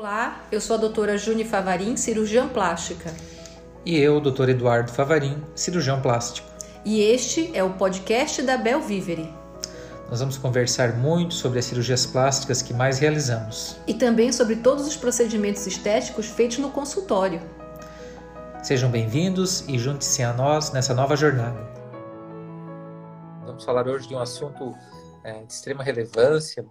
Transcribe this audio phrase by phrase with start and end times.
[0.00, 3.12] Olá, eu sou a doutora Juni Favarin, cirurgiã plástica.
[3.84, 6.48] E eu, doutor Eduardo Favarin, cirurgião plástico.
[6.86, 9.30] E este é o podcast da Bel Vivere.
[10.08, 13.76] Nós vamos conversar muito sobre as cirurgias plásticas que mais realizamos.
[13.86, 17.42] E também sobre todos os procedimentos estéticos feitos no consultório.
[18.62, 21.60] Sejam bem-vindos e junte-se a nós nessa nova jornada.
[23.44, 24.74] Vamos falar hoje de um assunto
[25.22, 26.64] é, de extrema relevância,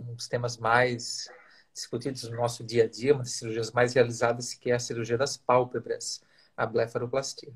[0.00, 1.28] um dos temas mais
[1.72, 5.16] discutidos no nosso dia a dia, uma das cirurgias mais realizadas, que é a cirurgia
[5.16, 6.22] das pálpebras,
[6.56, 7.52] a blefaroplastia.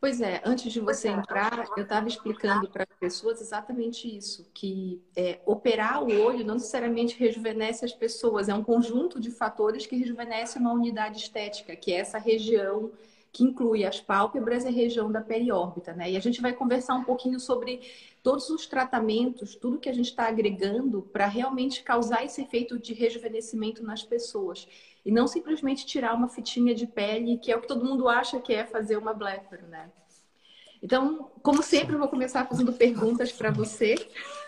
[0.00, 5.02] Pois é, antes de você entrar, eu estava explicando para as pessoas exatamente isso, que
[5.16, 9.96] é, operar o olho não necessariamente rejuvenesce as pessoas, é um conjunto de fatores que
[9.96, 12.92] rejuvenesce uma unidade estética, que é essa região
[13.32, 16.10] que inclui as pálpebras e a região da periórbita, né?
[16.10, 17.80] E a gente vai conversar um pouquinho sobre
[18.22, 22.94] todos os tratamentos, tudo que a gente está agregando para realmente causar esse efeito de
[22.94, 24.66] rejuvenescimento nas pessoas.
[25.04, 28.40] E não simplesmente tirar uma fitinha de pele, que é o que todo mundo acha
[28.40, 29.90] que é fazer uma blefaro, né?
[30.82, 33.94] Então, como sempre, eu vou começar fazendo perguntas para você.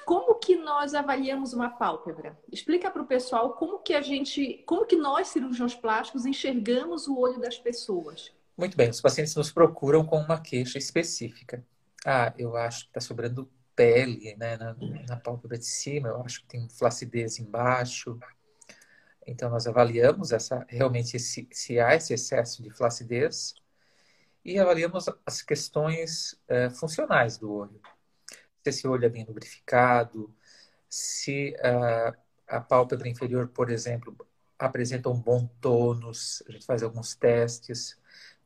[0.07, 2.39] Como que nós avaliamos uma pálpebra?
[2.51, 7.19] Explica para o pessoal como que a gente, como que nós cirurgiões plásticos enxergamos o
[7.19, 8.33] olho das pessoas.
[8.61, 11.65] Muito bem, os pacientes nos procuram com uma queixa específica.
[12.05, 14.77] Ah, eu acho que está sobrando pele né, na,
[15.09, 18.21] na pálpebra de cima, eu acho que tem flacidez embaixo.
[19.27, 23.55] Então, nós avaliamos essa, realmente esse, se há esse excesso de flacidez
[24.45, 27.81] e avaliamos as questões é, funcionais do olho.
[28.63, 30.35] Se esse olho é bem lubrificado,
[30.87, 32.15] se uh,
[32.47, 34.15] a pálpebra inferior, por exemplo,
[34.59, 37.99] apresenta um bom tônus, a gente faz alguns testes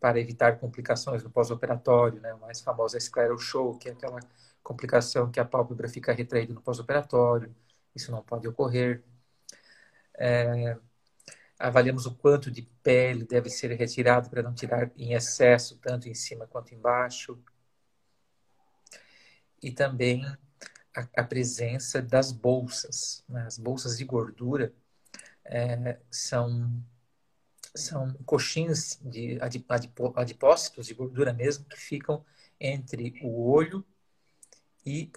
[0.05, 2.34] para evitar complicações no pós-operatório, né?
[2.34, 4.20] O mais famoso é a scleral show, que é aquela
[4.62, 7.56] complicação que a pálpebra fica retraída no pós-operatório.
[7.96, 9.02] Isso não pode ocorrer.
[10.19, 10.77] É,
[11.58, 16.14] avaliamos o quanto de pele deve ser retirado para não tirar em excesso, tanto em
[16.14, 17.42] cima quanto embaixo.
[19.62, 20.23] E também
[20.95, 23.24] a, a presença das bolsas.
[23.27, 23.46] Né?
[23.46, 24.70] As bolsas de gordura
[25.46, 26.84] é, são
[27.74, 29.39] são coxins de
[30.17, 32.24] adipócitos, de gordura mesmo, que ficam
[32.61, 33.85] entre o olho
[34.86, 35.11] e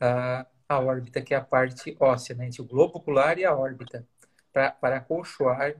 [0.00, 2.46] a, a órbita, que é a parte óssea, né?
[2.46, 4.06] entre o globo ocular e a órbita,
[4.52, 5.76] para acolchoar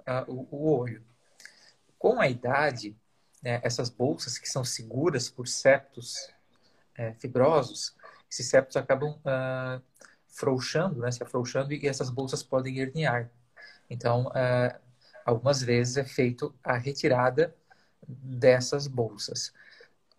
[0.00, 1.04] uh, o, o, olho.
[1.98, 2.96] Com a idade,
[3.42, 6.32] né, essas bolsas que são seguras por septos
[6.94, 7.94] é, fibrosos,
[8.30, 9.82] esses septos acabam uh,
[10.28, 13.30] frouxando, né, se afrouxando, e essas bolsas podem herniar.
[13.88, 14.83] Então, uh,
[15.24, 17.54] algumas vezes é feito a retirada
[18.06, 19.52] dessas bolsas.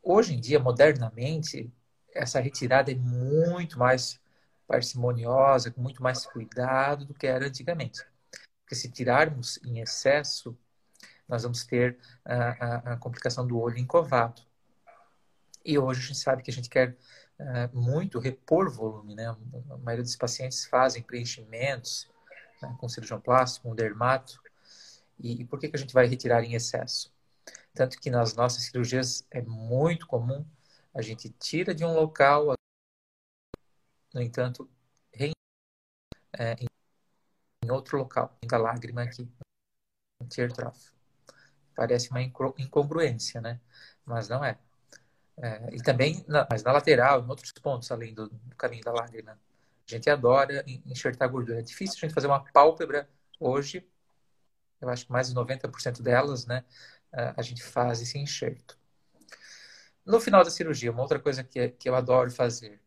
[0.01, 1.71] Hoje em dia, modernamente,
[2.13, 4.19] essa retirada é muito mais
[4.67, 8.05] parcimoniosa, com muito mais cuidado do que era antigamente.
[8.61, 10.57] Porque se tirarmos em excesso,
[11.27, 14.41] nós vamos ter a, a, a complicação do olho encovado.
[15.63, 16.95] E hoje a gente sabe que a gente quer
[17.39, 19.27] uh, muito repor volume, né?
[19.27, 22.07] A maioria dos pacientes fazem preenchimentos
[22.61, 24.39] né, com cirurgião plástico, com dermato,
[25.19, 27.13] e, e por que, que a gente vai retirar em excesso?
[27.73, 30.45] Tanto que nas nossas cirurgias é muito comum
[30.93, 32.53] a gente tira de um local,
[34.13, 34.69] no entanto,
[36.37, 36.55] é,
[37.63, 39.29] em outro local, a lágrima aqui,
[40.29, 40.75] teardrop.
[41.75, 43.59] Parece uma incongruência, né?
[44.05, 44.57] Mas não é.
[45.37, 48.93] é e também, na, mas na lateral, em outros pontos, além do, do caminho da
[48.93, 49.33] lágrima.
[49.33, 51.59] A gente adora enxertar gordura.
[51.59, 53.09] É difícil a gente fazer uma pálpebra
[53.39, 53.85] hoje
[54.85, 56.63] eu acho que mais de 90% delas, né,
[57.35, 58.77] a gente faz esse enxerto.
[60.05, 62.79] No final da cirurgia, uma outra coisa que, que eu adoro fazer,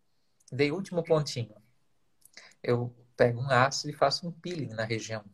[0.53, 1.55] dei último pontinho.
[2.63, 5.25] Eu pego um ácido e faço um peeling na região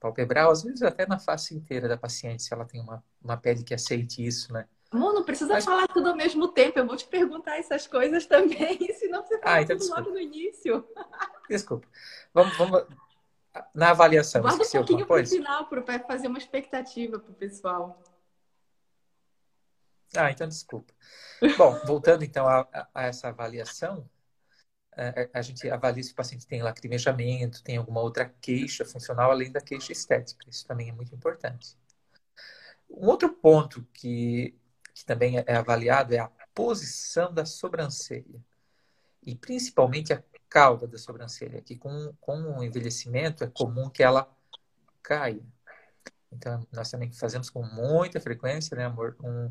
[0.00, 3.62] palpebral, às vezes até na face inteira da paciente, se ela tem uma, uma pele
[3.62, 4.66] que aceite isso, né?
[4.90, 5.64] Amor, não precisa Mas...
[5.64, 6.78] falar tudo ao mesmo tempo.
[6.78, 10.20] Eu vou te perguntar essas coisas também, senão você fala ah, então, tudo logo no
[10.20, 10.86] início.
[11.48, 11.88] Desculpa.
[12.32, 12.84] Vamos, vamos,
[13.74, 18.02] na avaliação, Guarda um pouquinho para o final, para fazer uma expectativa para o pessoal.
[20.16, 20.92] Ah, então desculpa.
[21.56, 24.08] Bom, voltando então a, a essa avaliação,
[24.92, 28.84] a, é, é, a, gente avalia se o paciente tem lacrimejamento, tem alguma outra queixa
[28.84, 30.48] funcional além da queixa estética.
[30.48, 31.76] Isso também é muito importante.
[32.88, 34.56] Um outro ponto que,
[34.94, 38.40] que também é avaliado é a posição da sobrancelha.
[39.22, 40.22] E principalmente a
[40.54, 44.32] cauda da sobrancelha, que com, com o envelhecimento é comum que ela
[45.02, 45.42] caia.
[46.30, 49.50] Então, nós também fazemos com muita frequência, né, amor, um,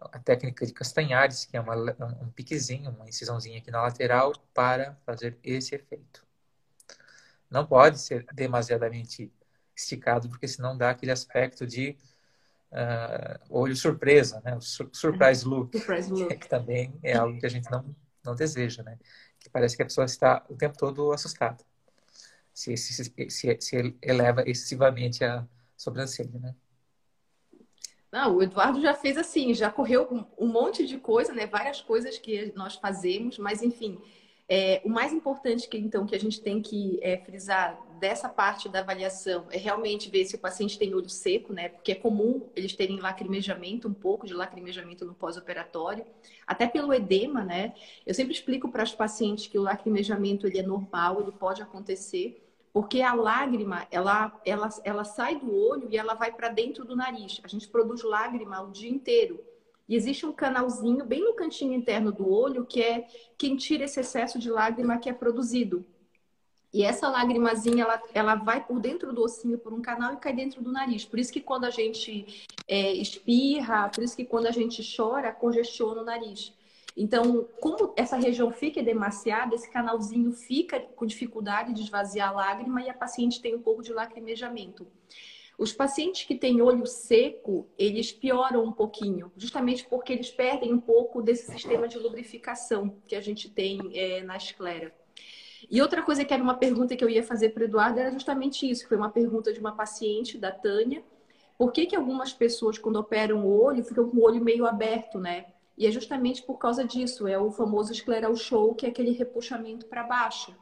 [0.00, 1.76] a técnica de Castanhares, que é uma,
[2.20, 6.26] um piquezinho, uma incisãozinha aqui na lateral, para fazer esse efeito.
[7.48, 9.32] Não pode ser demasiadamente
[9.76, 11.96] esticado, porque senão dá aquele aspecto de
[12.72, 14.56] uh, olho surpresa, né?
[14.56, 16.34] O surprise look, surprise look.
[16.34, 17.94] que também é algo que a gente não,
[18.24, 18.98] não deseja, né?
[19.50, 21.58] Parece que a pessoa está o tempo todo assustada.
[22.52, 25.46] Se, se, se, se eleva excessivamente a
[25.76, 26.54] sobrancelha, né?
[28.12, 31.46] Não, o Eduardo já fez assim, já correu um monte de coisa, né?
[31.46, 33.98] Várias coisas que nós fazemos, mas enfim,
[34.54, 38.68] é, o mais importante que então que a gente tem que é, frisar dessa parte
[38.68, 41.70] da avaliação é realmente ver se o paciente tem olho seco, né?
[41.70, 46.04] Porque é comum eles terem lacrimejamento, um pouco de lacrimejamento no pós-operatório,
[46.46, 47.72] até pelo edema, né?
[48.04, 52.46] Eu sempre explico para os pacientes que o lacrimejamento ele é normal, ele pode acontecer,
[52.74, 56.94] porque a lágrima ela, ela, ela sai do olho e ela vai para dentro do
[56.94, 57.40] nariz.
[57.42, 59.42] A gente produz lágrima o dia inteiro.
[59.92, 63.06] E existe um canalzinho bem no cantinho interno do olho que é
[63.36, 65.84] quem tira esse excesso de lágrima que é produzido.
[66.72, 70.32] E essa lagrimazinha, ela, ela vai por dentro do ossinho, por um canal e cai
[70.32, 71.04] dentro do nariz.
[71.04, 75.30] Por isso que quando a gente é, espirra, por isso que quando a gente chora,
[75.30, 76.54] congestiona o nariz.
[76.96, 82.80] Então, como essa região fica edemaciada, esse canalzinho fica com dificuldade de esvaziar a lágrima
[82.80, 84.86] e a paciente tem um pouco de lacrimejamento.
[85.62, 90.80] Os pacientes que têm olho seco, eles pioram um pouquinho, justamente porque eles perdem um
[90.80, 94.92] pouco desse sistema de lubrificação que a gente tem é, na esclera.
[95.70, 98.10] E outra coisa que era uma pergunta que eu ia fazer para o Eduardo era
[98.10, 101.04] justamente isso, foi uma pergunta de uma paciente, da Tânia.
[101.56, 105.20] Por que, que algumas pessoas, quando operam o olho, ficam com o olho meio aberto,
[105.20, 105.46] né?
[105.78, 109.86] E é justamente por causa disso, é o famoso escleral show, que é aquele repuxamento
[109.86, 110.56] para baixo.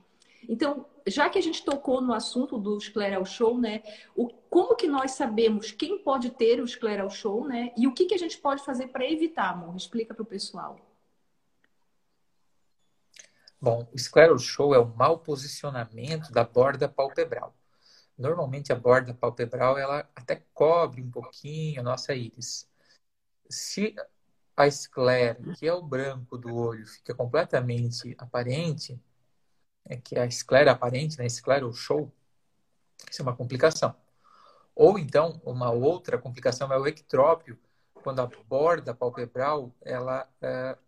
[0.51, 3.85] Então, já que a gente tocou no assunto do escleral show, né?
[4.17, 7.73] O, como que nós sabemos quem pode ter o escleral show, né?
[7.77, 9.77] E o que, que a gente pode fazer para evitar, amor?
[9.77, 10.77] Explica para o pessoal.
[13.61, 17.55] Bom, o escleral show é o mau posicionamento da borda palpebral.
[18.19, 22.69] Normalmente a borda palpebral ela até cobre um pouquinho a nossa íris.
[23.49, 23.95] Se
[24.57, 29.01] a esclera, que é o branco do olho, fica completamente aparente,
[29.85, 32.13] é que a esclera aparente, né, esclera ou show,
[33.11, 33.95] isso é uma complicação.
[34.75, 37.59] Ou então, uma outra complicação é o ectrópio,
[37.95, 40.79] quando a borda palpebral ela, é,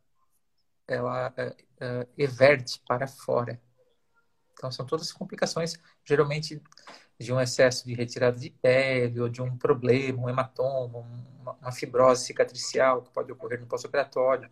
[0.89, 3.61] ela é, é, everte para fora.
[4.53, 5.75] Então, são todas complicações,
[6.05, 6.62] geralmente
[7.19, 10.99] de um excesso de retirada de pele, ou de um problema, um hematoma,
[11.61, 14.50] uma, fibrose cicatricial que pode ocorrer no pós-operatório.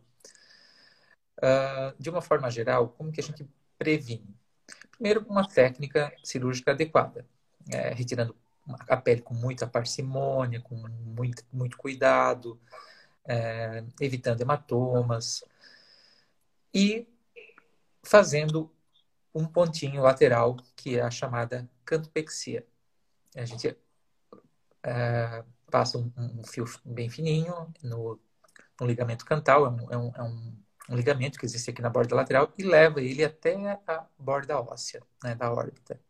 [1.39, 3.49] Uh, de uma forma geral, como que a gente
[3.81, 4.37] previne?
[4.91, 7.27] Primeiro, uma técnica cirúrgica adequada,
[7.73, 8.37] é, retirando
[8.87, 12.61] a pele com muita parcimônia, com muito, muito cuidado,
[13.27, 15.43] é, evitando hematomas
[16.75, 17.09] e
[18.03, 18.71] fazendo
[19.35, 22.67] um pontinho lateral, que é a chamada cantopexia.
[23.35, 23.75] A gente
[24.83, 28.21] é, passa um, um, fio bem fininho no,
[28.79, 30.23] no ligamento cantal, é um, é um, é
[30.91, 33.55] um ligamento que existe aqui na borda lateral e leva ele até
[33.87, 36.01] a borda óssea né, da órbita.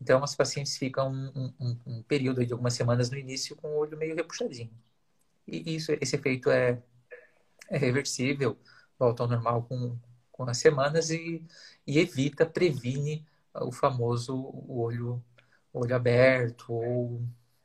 [0.00, 3.78] Então, os pacientes ficam um, um, um, período de algumas semanas no início com o
[3.78, 4.70] olho meio repuxadinho.
[5.46, 6.80] E isso, esse efeito é,
[7.68, 8.56] é reversível,
[8.96, 9.98] volta ao normal com,
[10.30, 11.44] com as semanas e,
[11.84, 15.22] e evita, previne o famoso olho,
[15.72, 17.20] olho aberto ou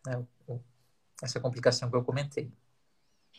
[0.06, 0.26] né,
[1.22, 2.52] essa complicação que eu comentei.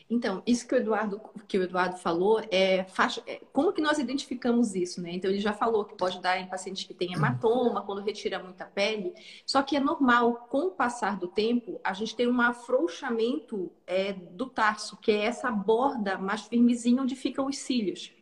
[0.08, 3.98] Então, isso que o Eduardo, que o Eduardo falou é, faz, é, como que nós
[3.98, 5.12] identificamos isso, né?
[5.12, 8.66] Então ele já falou que pode dar em pacientes que têm hematoma, quando retira muita
[8.66, 9.14] pele.
[9.46, 14.12] Só que é normal, com o passar do tempo, a gente tem um afrouxamento é,
[14.12, 18.12] do tarso, que é essa borda mais firmezinha onde ficam os cílios.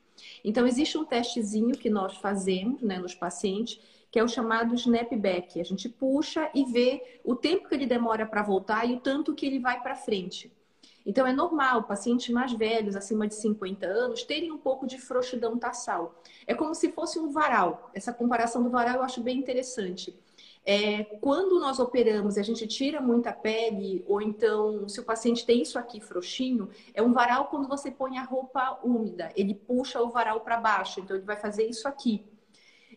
[0.44, 5.60] Então existe um testezinho que nós fazemos, né, nos pacientes, que é o chamado snapback.
[5.60, 9.34] A gente puxa e vê o tempo que ele demora para voltar e o tanto
[9.34, 10.52] que ele vai para frente.
[11.04, 15.58] Então, é normal pacientes mais velhos, acima de 50 anos, terem um pouco de frouxidão
[15.58, 16.14] tarsal.
[16.46, 17.90] É como se fosse um varal.
[17.94, 20.16] Essa comparação do varal eu acho bem interessante.
[20.64, 25.62] É, quando nós operamos a gente tira muita pele, ou então se o paciente tem
[25.62, 30.10] isso aqui frouxinho, é um varal quando você põe a roupa úmida, ele puxa o
[30.10, 32.24] varal para baixo, então ele vai fazer isso aqui.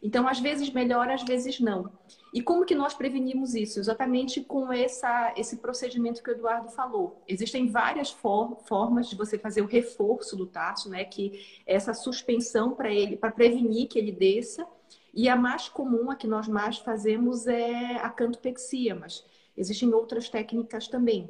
[0.05, 1.91] Então, às vezes melhora, às vezes não.
[2.35, 3.79] E como que nós prevenimos isso?
[3.79, 7.23] Exatamente com essa, esse procedimento que o Eduardo falou.
[7.25, 11.05] Existem várias for formas de você fazer o reforço do tarso, né?
[11.05, 14.67] Que essa suspensão para ele, para prevenir que ele desça.
[15.13, 19.25] E a mais comum, a que nós mais fazemos é a cantopexia, mas
[19.55, 21.29] existem outras técnicas também.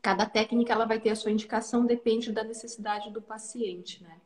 [0.00, 4.18] Cada técnica ela vai ter a sua indicação, depende da necessidade do paciente, né?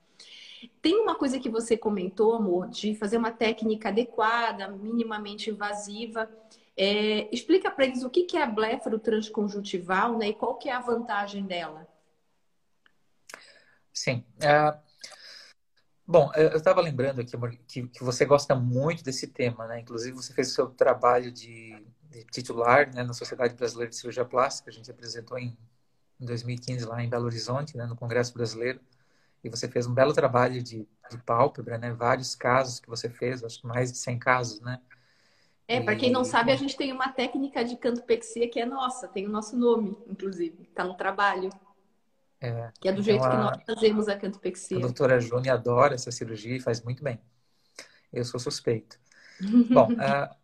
[0.81, 6.28] Tem uma coisa que você comentou, amor, de fazer uma técnica adequada, minimamente invasiva.
[6.76, 10.73] É, explica para eles o que, é a blefaro transconjuntival né, e qual que é
[10.73, 11.87] a vantagem dela.
[13.92, 14.25] Sim.
[14.38, 14.78] Uh,
[16.07, 19.81] bom, eu estava lembrando aqui que, que, você gosta muito desse tema, né?
[19.81, 24.25] Inclusive, você fez o seu trabalho de, de titular né, na Sociedade Brasileira de Cirurgia
[24.25, 25.57] Plástica, a gente apresentou em,
[26.19, 28.81] em 2015 lá em Belo Horizonte, né, no Congresso Brasileiro,
[29.43, 31.93] e você fez um belo trabalho de, de pálpebra, né?
[31.93, 34.81] Vários casos que você fez, acho que mais de 100 casos, né?
[35.67, 39.09] É, para quem não sabe, a gente tem uma técnica de cantopexia que é nossa,
[39.09, 41.51] tem o nosso nome, inclusive, está no trabalho.
[42.41, 44.77] É, que é do então jeito a, que nós fazemos a cantopexia.
[44.77, 47.21] A doutora Júnia adora essa cirurgia e faz muito bem.
[48.13, 48.99] Eu sou suspeito.
[49.73, 50.35] Bom, uh,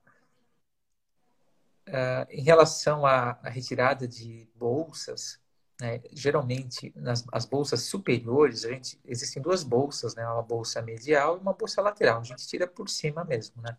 [1.89, 5.41] uh, em relação à, à, retirada de bolsas,
[5.81, 11.37] né, geralmente nas as bolsas superiores, a gente, existem duas bolsas, né, uma bolsa medial
[11.37, 12.21] e uma bolsa lateral.
[12.21, 13.77] A gente tira por cima mesmo, né,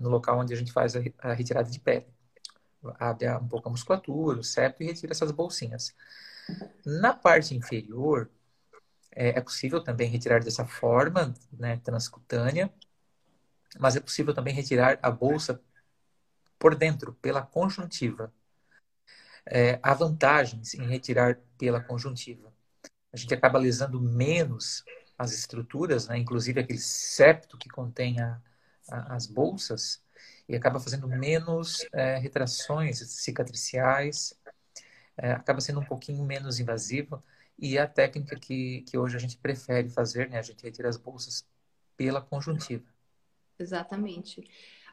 [0.00, 2.06] no local onde a gente faz a, a retirada de pele.
[2.98, 5.94] Abre um pouco a musculatura, o septo e retira essas bolsinhas.
[6.84, 8.30] Na parte inferior,
[9.12, 12.72] é, é possível também retirar dessa forma, né, transcutânea,
[13.78, 15.60] mas é possível também retirar a bolsa
[16.58, 18.32] por dentro, pela conjuntiva.
[19.46, 22.52] É, há vantagens em retirar pela conjuntiva.
[23.12, 24.84] A gente acaba lesando menos
[25.18, 28.40] as estruturas, né, inclusive aquele septo que contém a,
[28.88, 30.02] a, as bolsas,
[30.48, 34.34] e acaba fazendo menos é, retrações cicatriciais,
[35.16, 37.22] é, acaba sendo um pouquinho menos invasiva
[37.58, 40.38] e é a técnica que, que hoje a gente prefere fazer, né?
[40.38, 41.46] A gente retira as bolsas
[41.96, 42.84] pela conjuntiva.
[43.58, 44.42] Exatamente.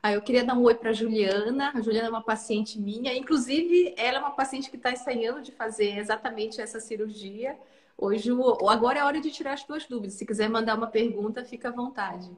[0.02, 1.72] Ah, eu queria dar um oi para Juliana.
[1.74, 5.52] A Juliana é uma paciente minha, inclusive ela é uma paciente que está ensaiando de
[5.52, 7.58] fazer exatamente essa cirurgia.
[7.98, 8.30] Hoje,
[8.70, 10.14] agora é hora de tirar as tuas dúvidas.
[10.14, 12.30] Se quiser mandar uma pergunta, fica à vontade.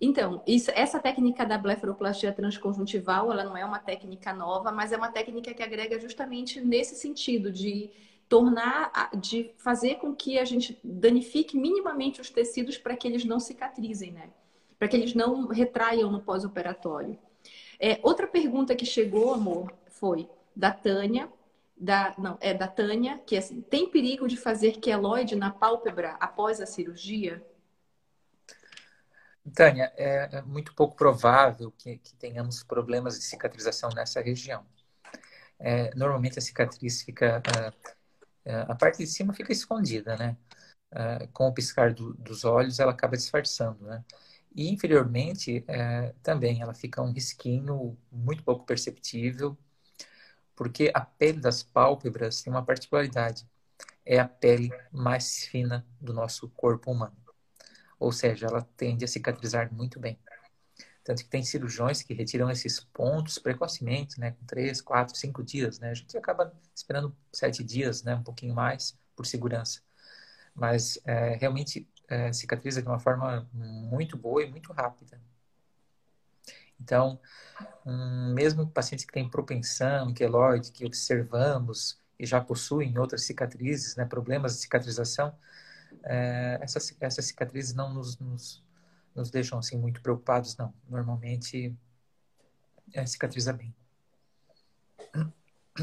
[0.00, 4.96] Então, isso, essa técnica da blefaroplastia transconjuntival, ela não é uma técnica nova, mas é
[4.96, 7.90] uma técnica que agrega justamente nesse sentido de
[8.28, 13.38] tornar, de fazer com que a gente danifique minimamente os tecidos para que eles não
[13.38, 14.30] cicatrizem, né?
[14.78, 17.18] Para que eles não retraiam no pós-operatório.
[17.78, 21.28] É, outra pergunta que chegou, amor, foi da Tânia,
[21.76, 26.12] da, não, é da Tânia, que é assim, tem perigo de fazer queloide na pálpebra
[26.20, 27.44] após a cirurgia?
[29.52, 34.64] Tânia, é, é muito pouco provável que, que, tenhamos problemas de cicatrização nessa região.
[35.58, 37.42] É, normalmente a cicatriz fica.
[37.46, 37.72] A,
[38.44, 40.36] é, a, parte de cima fica escondida, né?
[40.90, 44.04] É, com o piscar do, dos olhos, ela acaba disfarçando, né?
[44.54, 49.56] E inferiormente é, também ela fica um risquinho muito pouco perceptível,
[50.54, 53.46] porque a pele das pálpebras tem uma particularidade:
[54.06, 57.24] é a pele mais fina do nosso corpo humano
[57.98, 60.18] ou seja, ela tende a cicatrizar muito bem.
[61.02, 65.78] Tanto que tem cirurgiões que retiram esses pontos precocemente, né, com três, quatro, cinco dias,
[65.78, 65.90] né?
[65.90, 69.80] A gente acaba esperando sete dias, né, um pouquinho mais, por segurança.
[70.54, 75.20] Mas é, realmente é, cicatriza de uma forma muito boa e muito rápida.
[76.80, 77.18] Então,
[77.86, 84.04] um, mesmo pacientes que têm propensão, queloide, que observamos e já possuem outras cicatrizes, né,
[84.04, 85.34] problemas de cicatrização,
[86.02, 88.62] é, essas, essas cicatrizes não nos, nos,
[89.14, 90.74] nos, deixam assim muito preocupados, não.
[90.88, 91.74] Normalmente
[92.92, 93.74] é, cicatriza bem.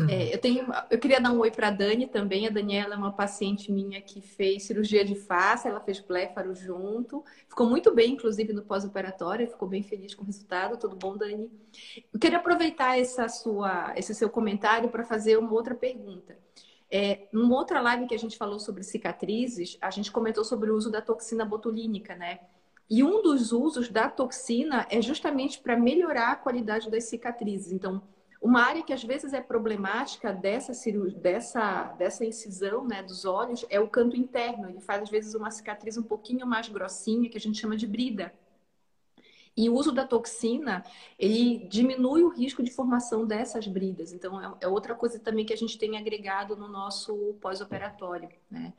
[0.09, 2.47] É, eu, tenho, eu queria dar um oi para a Dani também.
[2.47, 7.23] A Daniela é uma paciente minha que fez cirurgia de face, ela fez bléfaro junto.
[7.49, 10.77] Ficou muito bem, inclusive, no pós-operatório, ficou bem feliz com o resultado.
[10.77, 11.51] Tudo bom, Dani?
[12.13, 16.37] Eu queria aproveitar essa sua, esse seu comentário para fazer uma outra pergunta.
[16.89, 20.75] É, numa outra live que a gente falou sobre cicatrizes, a gente comentou sobre o
[20.75, 22.39] uso da toxina botulínica, né?
[22.89, 27.71] E um dos usos da toxina é justamente para melhorar a qualidade das cicatrizes.
[27.71, 28.01] Então,
[28.41, 30.73] uma área que às vezes é problemática dessa,
[31.17, 34.67] dessa, dessa incisão né, dos olhos é o canto interno.
[34.67, 37.85] Ele faz, às vezes, uma cicatriz um pouquinho mais grossinha, que a gente chama de
[37.85, 38.33] brida.
[39.55, 40.83] E o uso da toxina,
[41.19, 44.11] ele diminui o risco de formação dessas bridas.
[44.11, 48.73] Então, é, é outra coisa também que a gente tem agregado no nosso pós-operatório, né?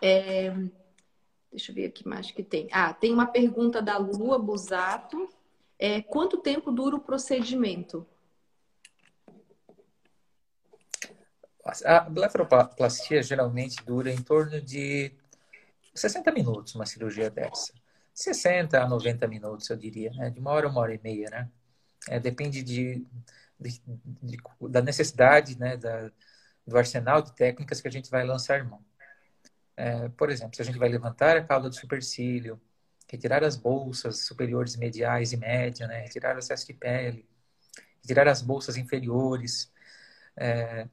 [0.00, 0.52] É...
[1.52, 2.66] Deixa eu ver aqui mais que tem.
[2.72, 5.28] Ah, tem uma pergunta da Lua Busato.
[5.78, 8.06] É, quanto tempo dura o procedimento?
[11.84, 15.12] A blefaroplastia geralmente dura em torno de
[15.94, 17.72] 60 minutos, uma cirurgia dessa.
[18.14, 20.30] 60 a 90 minutos, eu diria, né?
[20.30, 21.50] De uma hora a uma hora e meia, né?
[22.08, 23.06] É, depende de,
[23.58, 23.80] de,
[24.22, 24.38] de,
[24.68, 25.76] da necessidade, né?
[25.76, 26.10] Da,
[26.66, 28.84] do arsenal de técnicas que a gente vai lançar mão.
[29.76, 32.60] É, por exemplo, se a gente vai levantar a cauda do supercílio,
[33.10, 36.00] retirar as bolsas superiores mediais e média, né?
[36.02, 37.28] Retirar o excesso de pele,
[38.02, 39.72] retirar as bolsas inferiores,
[40.36, 40.88] é,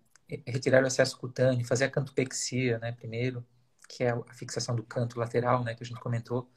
[0.46, 3.46] retirar o excesso cutâneo, fazer a cantopexia, né, primeiro,
[3.88, 6.50] que é a fixação do canto lateral, né, que a gente comentou.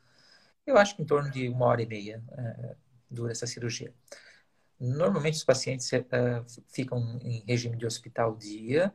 [0.66, 2.76] Eu acho que em torno de uma hora e meia é,
[3.10, 3.92] dura essa cirurgia.
[4.78, 6.02] Normalmente os pacientes é,
[6.68, 8.94] ficam em regime de hospital dia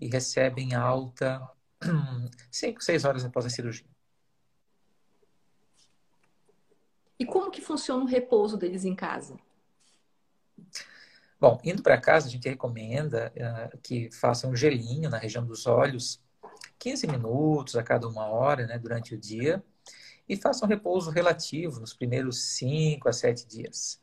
[0.00, 1.48] e recebem alta
[2.50, 3.86] 5, 6 horas após a cirurgia.
[7.18, 9.38] E como que funciona o repouso deles em casa?
[11.42, 15.66] Bom, indo para casa, a gente recomenda uh, que façam um gelinho na região dos
[15.66, 16.22] olhos,
[16.78, 19.60] 15 minutos a cada uma hora, né, durante o dia,
[20.28, 24.00] e façam um repouso relativo nos primeiros 5 a 7 dias.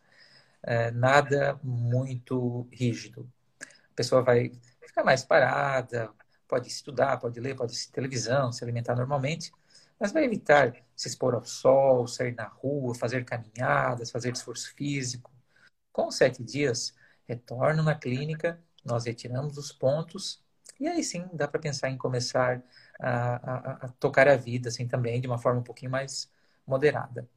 [0.65, 3.31] Uh, nada muito rígido.
[3.61, 4.51] A pessoa vai
[4.85, 6.09] ficar mais parada,
[6.45, 9.49] pode estudar, pode ler, pode assistir televisão, se alimentar normalmente,
[9.97, 15.31] mas vai evitar se expor ao sol, sair na rua, fazer caminhadas, fazer esforço físico.
[15.93, 16.93] Com sete dias,
[17.29, 20.43] retorno na clínica, nós retiramos os pontos
[20.79, 22.63] e aí sim dá para pensar em começar
[22.99, 26.31] a, a, a, tocar a vida assim também de uma forma um pouquinho mais
[26.65, 27.29] moderada.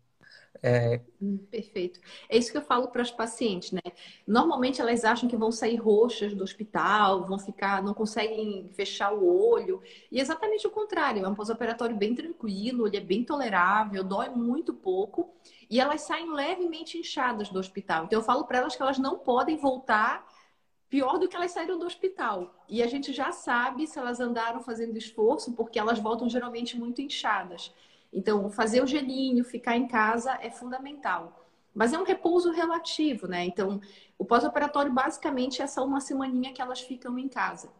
[0.62, 1.00] É...
[1.21, 2.00] Hum, perfeito.
[2.28, 3.81] É isso que eu falo para as pacientes, né?
[4.26, 9.25] Normalmente elas acham que vão sair roxas do hospital, vão ficar, não conseguem fechar o
[9.25, 9.81] olho.
[10.11, 11.25] E é exatamente o contrário.
[11.25, 15.33] É um pós-operatório bem tranquilo, ele é bem tolerável, dói muito pouco.
[15.71, 18.04] E elas saem levemente inchadas do hospital.
[18.04, 20.26] Então eu falo para elas que elas não podem voltar
[20.88, 22.54] pior do que elas saíram do hospital.
[22.69, 27.00] E a gente já sabe se elas andaram fazendo esforço, porque elas voltam geralmente muito
[27.00, 27.73] inchadas.
[28.12, 31.49] Então, fazer o gelinho, ficar em casa é fundamental.
[31.75, 33.45] Mas é um repouso relativo, né?
[33.45, 33.81] Então,
[34.19, 37.71] o pós-operatório basicamente é só uma semaninha que elas ficam em casa.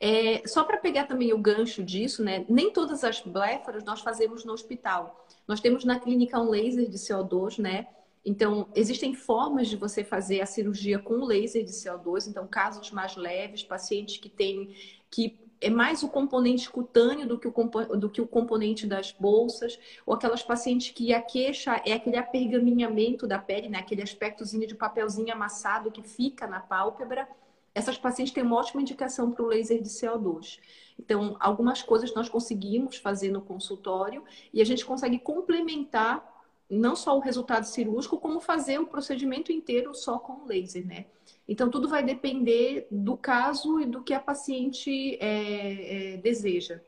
[0.00, 2.44] É, só para pegar também o gancho disso, né?
[2.48, 5.26] Nem todas as bléfaras nós fazemos no hospital.
[5.48, 7.86] Nós temos na clínica um laser de CO2, né?
[8.24, 12.26] Então, existem formas de você fazer a cirurgia com laser de CO2.
[12.26, 14.74] Então, casos mais leves, pacientes que têm
[15.10, 19.78] que é mais o componente cutâneo do que o, do que o componente das bolsas,
[20.04, 23.78] ou aquelas pacientes que a queixa é aquele apergaminhamento da pele, né?
[23.78, 27.28] aquele aspectozinho de papelzinho amassado que fica na pálpebra.
[27.74, 30.58] Essas pacientes têm uma ótima indicação para o laser de CO2.
[30.98, 36.32] Então, algumas coisas nós conseguimos fazer no consultório e a gente consegue complementar
[36.70, 41.06] não só o resultado cirúrgico, como fazer o procedimento inteiro só com laser, né?
[41.46, 46.80] Então, tudo vai depender do caso e do que a paciente é, é, deseja.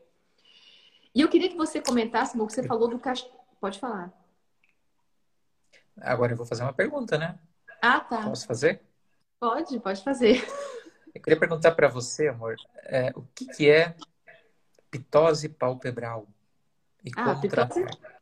[1.13, 3.29] E eu queria que você comentasse, o que você falou do cast...
[3.59, 4.11] Pode falar.
[5.99, 7.39] Agora eu vou fazer uma pergunta, né?
[7.81, 8.23] Ah, tá.
[8.23, 8.81] Posso fazer?
[9.39, 10.47] Pode, pode fazer.
[11.13, 13.95] Eu queria perguntar para você, amor, é, o que, que é
[14.91, 16.27] pitose palpebral?
[17.03, 17.83] E ah, como pitose...
[17.83, 18.17] tratar?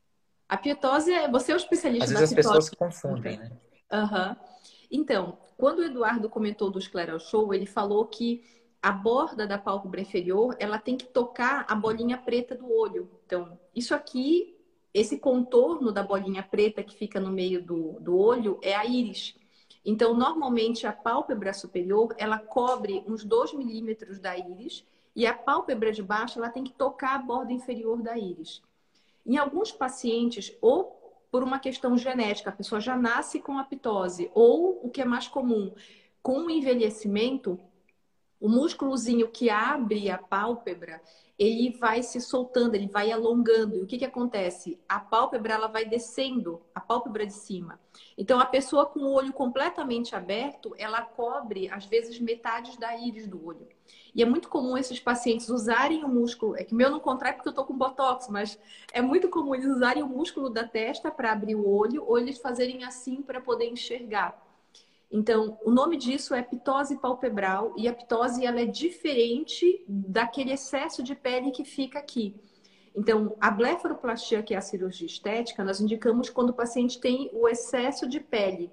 [0.47, 1.29] A pitose é.
[1.29, 3.51] Você é o especialista Às vezes as pessoas confundem, né?
[3.91, 4.29] Aham.
[4.29, 4.54] Uhum.
[4.91, 8.43] Então, quando o Eduardo comentou do escleral show, ele falou que
[8.81, 13.09] a borda da pálpebra inferior, ela tem que tocar a bolinha preta do olho.
[13.25, 14.55] Então, isso aqui,
[14.93, 19.35] esse contorno da bolinha preta que fica no meio do, do olho é a íris.
[19.83, 25.91] Então, normalmente, a pálpebra superior, ela cobre uns 2 milímetros da íris e a pálpebra
[25.91, 28.61] de baixo, ela tem que tocar a borda inferior da íris.
[29.25, 33.63] Em alguns pacientes, ou por uma questão genética, a pessoa já nasce com a
[34.33, 35.73] ou o que é mais comum,
[36.21, 37.59] com o envelhecimento,
[38.45, 41.01] o músculozinho que abre a pálpebra,
[41.37, 43.75] ele vai se soltando, ele vai alongando.
[43.75, 44.79] E o que, que acontece?
[44.87, 47.79] A pálpebra ela vai descendo, a pálpebra de cima.
[48.15, 53.27] Então, a pessoa com o olho completamente aberto, ela cobre, às vezes, metades da íris
[53.27, 53.67] do olho.
[54.13, 57.49] E é muito comum esses pacientes usarem o músculo, é que meu não contrai porque
[57.49, 58.59] eu tô com botox, mas
[58.93, 62.37] é muito comum eles usarem o músculo da testa para abrir o olho ou eles
[62.37, 64.44] fazerem assim para poder enxergar.
[65.11, 71.03] Então, o nome disso é pitose palpebral e a pitose ela é diferente daquele excesso
[71.03, 72.35] de pele que fica aqui.
[72.95, 77.47] Então, a blefaroplastia, que é a cirurgia estética, nós indicamos quando o paciente tem o
[77.47, 78.71] excesso de pele.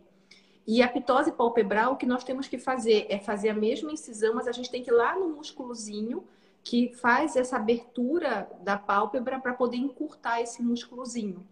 [0.66, 4.34] E a pitose palpebral, o que nós temos que fazer é fazer a mesma incisão,
[4.34, 6.24] mas a gente tem que ir lá no músculozinho
[6.62, 11.44] que faz essa abertura da pálpebra para poder encurtar esse músculozinho.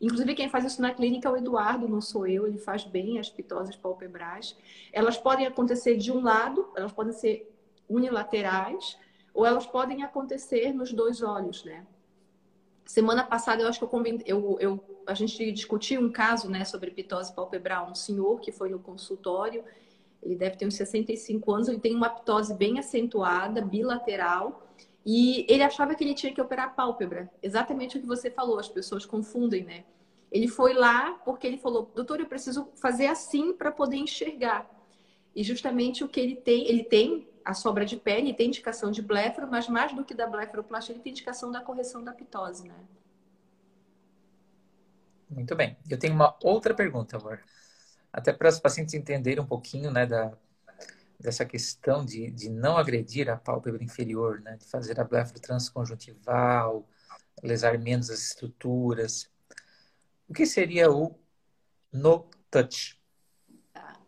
[0.00, 3.18] Inclusive, quem faz isso na clínica é o Eduardo, não sou eu, ele faz bem
[3.18, 4.56] as pitoses palpebrais.
[4.92, 7.52] Elas podem acontecer de um lado, elas podem ser
[7.88, 8.96] unilaterais,
[9.34, 11.86] ou elas podem acontecer nos dois olhos, né?
[12.86, 16.90] Semana passada, eu acho que eu, eu, eu, a gente discutiu um caso né, sobre
[16.90, 17.88] pitose palpebral.
[17.90, 19.62] Um senhor que foi no consultório,
[20.22, 24.66] ele deve ter uns 65 anos, ele tem uma pitose bem acentuada, bilateral,
[25.04, 27.30] e ele achava que ele tinha que operar a pálpebra.
[27.42, 29.84] Exatamente o que você falou, as pessoas confundem, né?
[30.30, 34.68] Ele foi lá porque ele falou, doutor, eu preciso fazer assim para poder enxergar.
[35.34, 39.02] E justamente o que ele tem, ele tem a sobra de pele, tem indicação de
[39.02, 42.74] blefaro, mas mais do que da blefaroplastia, ele tem indicação da correção da pitose, né?
[45.28, 45.76] Muito bem.
[45.88, 47.40] Eu tenho uma outra pergunta agora.
[48.12, 50.32] Até para os pacientes entenderem um pouquinho, né, da,
[51.20, 56.88] dessa questão de, de não agredir a pálpebra inferior, né, de fazer a blefaro transconjuntival,
[57.42, 59.30] lesar menos as estruturas.
[60.28, 61.14] O que seria o
[61.92, 62.98] no touch?
[63.72, 64.00] Tá.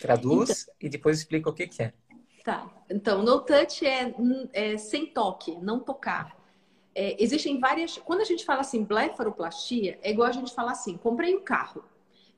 [0.00, 1.94] Traduz então, e depois explica o que, que é.
[2.44, 2.70] Tá.
[2.88, 4.14] Então, no touch é,
[4.52, 6.36] é sem toque, não tocar.
[6.94, 7.98] É, existem várias.
[7.98, 11.84] Quando a gente fala assim, blefaroplastia, é igual a gente falar assim: comprei um carro.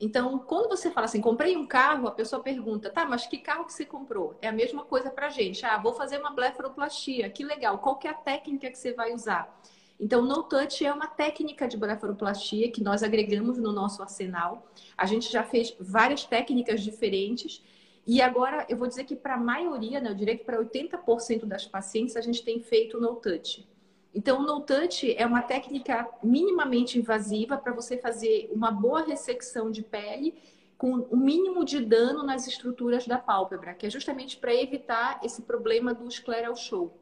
[0.05, 3.65] Então, quando você fala assim, comprei um carro, a pessoa pergunta, tá, mas que carro
[3.65, 4.37] que você comprou?
[4.43, 5.65] É a mesma coisa pra gente.
[5.65, 7.79] Ah, vou fazer uma blefaroplastia, que legal.
[7.79, 9.57] Qual que é a técnica que você vai usar?
[10.01, 14.67] Então, no touch é uma técnica de blefaroplastia que nós agregamos no nosso arsenal.
[14.99, 17.63] A gente já fez várias técnicas diferentes
[18.05, 21.47] e agora eu vou dizer que para a maioria, né, eu diria que para 80%
[21.47, 23.65] das pacientes, a gente tem feito no touch.
[24.15, 29.71] Então, o no touch é uma técnica minimamente invasiva para você fazer uma boa ressecção
[29.71, 30.35] de pele
[30.77, 35.21] com o um mínimo de dano nas estruturas da pálpebra, que é justamente para evitar
[35.23, 36.99] esse problema do scleral show.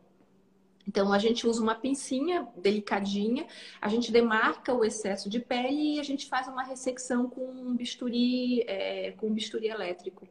[0.87, 3.47] Então, a gente usa uma pincinha delicadinha,
[3.81, 7.75] a gente demarca o excesso de pele e a gente faz uma ressecção com um
[7.75, 10.29] bisturi, é, com um bisturi elétrico.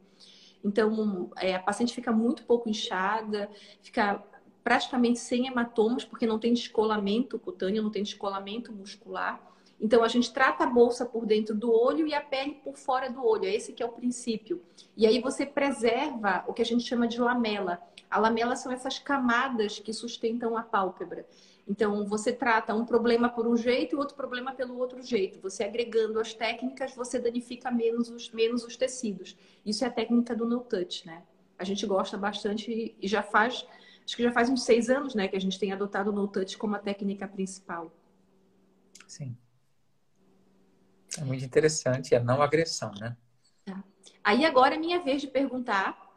[0.62, 3.50] Então, é, a paciente fica muito pouco inchada,
[3.82, 4.22] fica
[4.62, 9.40] praticamente sem hematomas, porque não tem descolamento cutâneo, não tem descolamento muscular.
[9.80, 13.08] Então, a gente trata a bolsa por dentro do olho e a pele por fora
[13.08, 13.46] do olho.
[13.46, 14.62] É esse que é o princípio.
[14.94, 17.80] E aí você preserva o que a gente chama de lamela.
[18.10, 21.26] A lamela são essas camadas que sustentam a pálpebra.
[21.66, 25.40] Então, você trata um problema por um jeito e outro problema pelo outro jeito.
[25.40, 29.36] Você agregando as técnicas, você danifica menos os, menos os tecidos.
[29.64, 31.22] Isso é a técnica do no touch, né?
[31.56, 33.66] A gente gosta bastante e já faz,
[34.10, 36.26] acho que já faz uns seis anos, né, que a gente tem adotado o no
[36.26, 37.94] touch como a técnica principal.
[39.06, 39.36] Sim.
[41.16, 43.16] É muito interessante, é a não agressão, né?
[43.64, 43.84] Tá.
[44.24, 46.09] Aí agora é minha vez de perguntar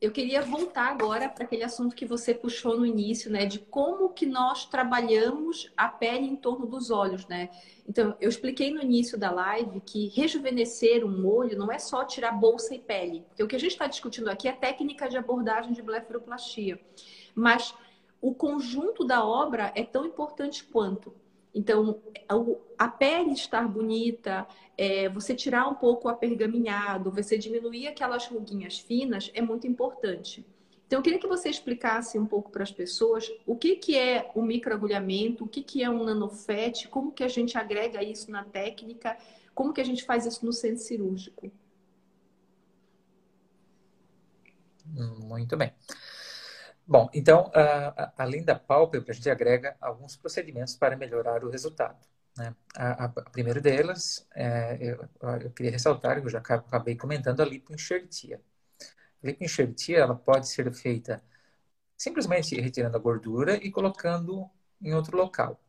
[0.00, 4.08] eu queria voltar agora para aquele assunto que você puxou no início, né, de como
[4.08, 7.50] que nós trabalhamos a pele em torno dos olhos, né?
[7.86, 12.32] Então, eu expliquei no início da live que rejuvenescer um olho não é só tirar
[12.32, 15.72] bolsa e pele, porque o que a gente está discutindo aqui é técnica de abordagem
[15.72, 16.80] de blefaroplastia,
[17.34, 17.74] mas
[18.22, 21.12] o conjunto da obra é tão importante quanto.
[21.54, 22.00] Então,
[22.78, 24.46] a pele estar bonita,
[24.78, 30.46] é, você tirar um pouco o apergaminhado, você diminuir aquelas ruguinhas finas é muito importante.
[30.86, 34.30] Então, eu queria que você explicasse um pouco para as pessoas o que, que é
[34.34, 38.44] o microagulhamento, o que, que é um nanofet, como que a gente agrega isso na
[38.44, 39.16] técnica,
[39.54, 41.50] como que a gente faz isso no centro cirúrgico.
[44.86, 45.72] Muito bem.
[46.90, 47.52] Bom, então,
[48.18, 52.04] além da pálpebra, a gente agrega alguns procedimentos para melhorar o resultado.
[52.36, 52.52] Né?
[52.74, 55.08] A, a primeira delas, é, eu,
[55.40, 58.40] eu, queria ressaltar, eu já acabei comentando, a lipoenxertia.
[59.22, 61.22] A lipoenxertia ela pode ser feita
[61.96, 64.50] simplesmente retirando a gordura e colocando
[64.82, 65.60] em outro local.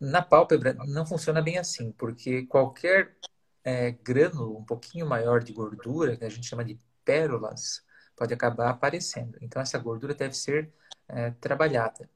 [0.00, 3.16] Na pálpebra não funciona bem assim, porque qualquer
[3.62, 7.86] é, grânulo um pouquinho maior de gordura, que a gente chama de pérolas,
[8.18, 9.38] pode acabar aparecendo.
[9.40, 10.72] Então, essa gordura deve ser
[11.08, 12.08] é, trabalhada.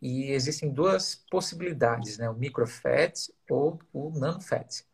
[0.00, 2.28] E existem duas possibilidades, né?
[2.28, 4.84] o microfat ou o nanofat.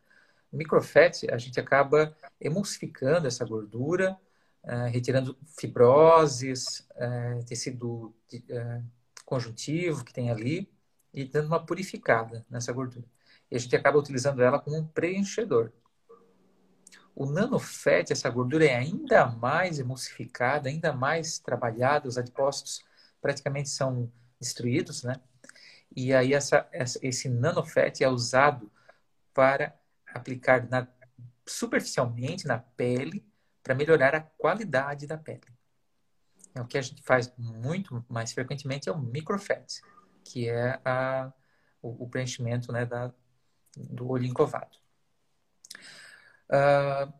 [0.53, 4.17] O microfat, a gente acaba emulsificando essa gordura,
[4.63, 8.15] é, retirando fibroses, é, tecido
[8.49, 8.83] é,
[9.25, 10.71] conjuntivo que tem ali
[11.13, 13.07] e dando uma purificada nessa gordura.
[13.51, 15.73] E a gente acaba utilizando ela como um preenchedor.
[17.14, 22.85] O nanofat, essa gordura é ainda mais emulsificada, ainda mais trabalhada, os adipócitos
[23.20, 25.16] praticamente são destruídos, né?
[25.94, 28.70] E aí essa, essa, esse nanofat é usado
[29.35, 30.87] para aplicar na,
[31.46, 33.25] superficialmente na pele
[33.62, 35.42] para melhorar a qualidade da pele.
[36.55, 39.81] É o que a gente faz muito mais frequentemente é o microfat,
[40.25, 41.33] que é a,
[41.81, 43.12] o, o preenchimento né, da,
[43.77, 44.77] do olho encovado.
[46.50, 47.12] Uh,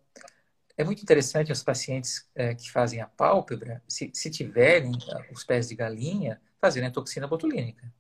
[0.77, 5.45] é muito interessante os pacientes é, que fazem a pálpebra, se, se tiverem uh, os
[5.45, 7.93] pés de galinha, fazerem a toxina botulínica.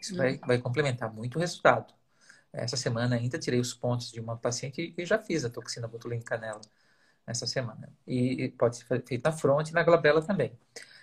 [0.00, 1.92] Isso vai, vai complementar muito o resultado.
[2.52, 6.36] Essa semana ainda tirei os pontos de uma paciente e já fiz a toxina botulínica
[6.36, 6.60] nela
[7.26, 7.88] essa semana.
[8.06, 10.58] E pode ser feito na fronte e na glabela também.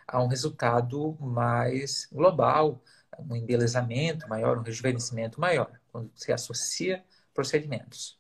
[0.08, 2.84] Há um resultado mais global,
[3.18, 7.04] um embelezamento maior, um rejuvenescimento maior, quando você associa
[7.34, 8.19] procedimentos.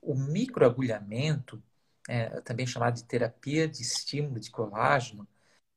[0.00, 1.62] O microagulhamento,
[2.08, 5.28] é, também chamado de terapia de estímulo de colágeno,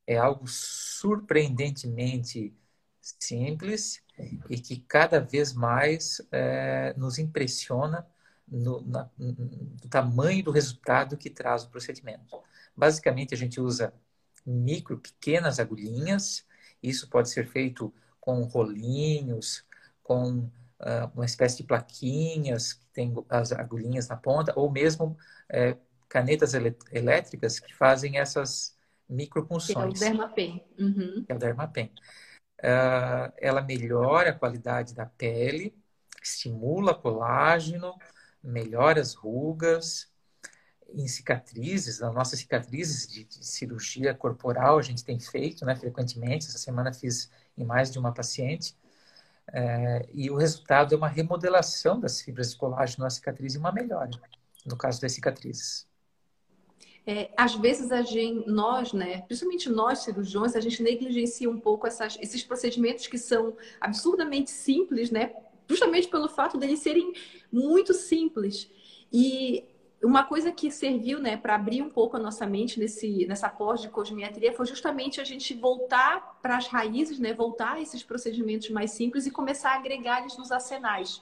[0.07, 2.55] é algo surpreendentemente
[3.01, 4.01] simples
[4.49, 8.05] e que cada vez mais é, nos impressiona
[8.47, 12.41] no, na, no tamanho do resultado que traz o procedimento.
[12.75, 13.93] Basicamente, a gente usa
[14.45, 16.45] micro, pequenas agulhinhas.
[16.81, 19.65] Isso pode ser feito com rolinhos,
[20.03, 25.17] com uh, uma espécie de plaquinhas tem as agulhinhas na ponta, ou mesmo
[25.49, 25.77] é,
[26.10, 28.75] canetas elétricas que fazem essas
[29.10, 29.99] micropunções.
[29.99, 30.65] Que é o Dermapen.
[30.80, 31.23] Uhum.
[31.25, 31.91] Que é o Dermapen.
[32.60, 35.75] Uh, ela melhora a qualidade da pele,
[36.21, 37.95] estimula colágeno,
[38.43, 40.12] melhora as rugas,
[40.93, 46.47] em cicatrizes, nas nossas cicatrizes de, de, cirurgia corporal, a gente tem feito né, frequentemente.
[46.47, 48.75] Essa semana fiz em mais de uma paciente.
[49.54, 53.71] É, e o resultado é uma remodelação das fibras de colágeno na cicatriz e uma
[53.71, 54.12] melhora,
[54.65, 55.88] no caso das cicatrizes.
[57.06, 61.88] É, às vezes a gente, nós, né, principalmente nós cirurgiões, a gente negligencia um pouco
[61.88, 65.34] essas, esses procedimentos que são absurdamente simples, né,
[65.67, 67.13] justamente pelo fato deles serem
[67.51, 68.69] muito simples.
[69.12, 69.65] E
[70.03, 73.81] uma coisa que serviu né, para abrir um pouco a nossa mente nesse, nessa pós
[73.81, 78.69] de cosmiatria foi justamente a gente voltar para as raízes, né, voltar a esses procedimentos
[78.69, 81.21] mais simples e começar a agregar eles nos arsenais.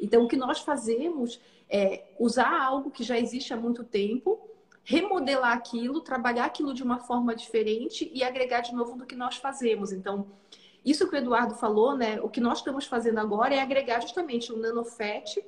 [0.00, 4.40] Então, o que nós fazemos é usar algo que já existe há muito tempo,
[4.82, 9.36] remodelar aquilo, trabalhar aquilo de uma forma diferente e agregar de novo do que nós
[9.36, 9.92] fazemos.
[9.92, 10.26] Então,
[10.84, 12.20] isso que o Eduardo falou, né?
[12.20, 15.44] O que nós estamos fazendo agora é agregar justamente o nanofet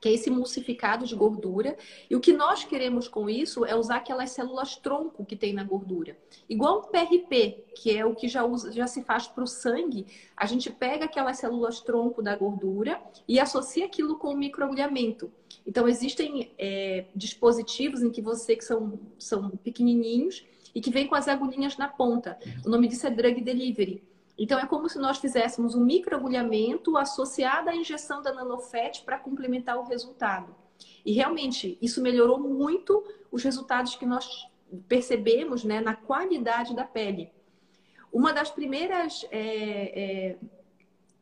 [0.00, 1.76] que é esse emulsificado de gordura.
[2.08, 5.62] E o que nós queremos com isso é usar aquelas células tronco que tem na
[5.62, 6.16] gordura.
[6.48, 10.06] Igual o PRP, que é o que já, usa, já se faz para o sangue,
[10.36, 15.30] a gente pega aquelas células tronco da gordura e associa aquilo com o microagulhamento.
[15.66, 21.14] Então, existem é, dispositivos em que você, que são, são pequenininhos, e que vem com
[21.14, 22.38] as agulhinhas na ponta.
[22.64, 24.02] O nome disso é drug delivery.
[24.42, 29.76] Então, é como se nós fizéssemos um microagulhamento associado à injeção da nanofet para complementar
[29.76, 30.56] o resultado.
[31.04, 34.26] E realmente, isso melhorou muito os resultados que nós
[34.88, 37.30] percebemos né, na qualidade da pele.
[38.10, 40.38] Uma das primeiras é, é,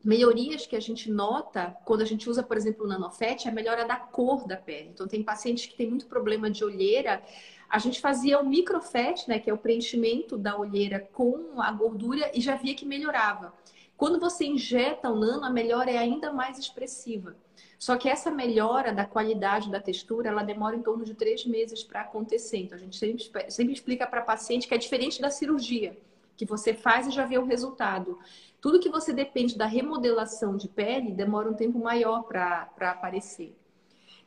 [0.01, 3.53] melhorias que a gente nota quando a gente usa, por exemplo, o nanofet é a
[3.53, 4.91] melhora da cor da pele.
[4.93, 7.21] Então, tem pacientes que têm muito problema de olheira,
[7.69, 12.31] a gente fazia o microfet, né, que é o preenchimento da olheira com a gordura
[12.33, 13.53] e já via que melhorava.
[13.95, 17.35] Quando você injeta o nano, a melhora é ainda mais expressiva.
[17.77, 21.83] Só que essa melhora da qualidade da textura, ela demora em torno de três meses
[21.83, 22.57] para acontecer.
[22.57, 25.97] Então, a gente sempre, sempre explica para paciente que é diferente da cirurgia,
[26.35, 28.17] que você faz e já vê o resultado.
[28.61, 33.55] Tudo que você depende da remodelação de pele demora um tempo maior para aparecer.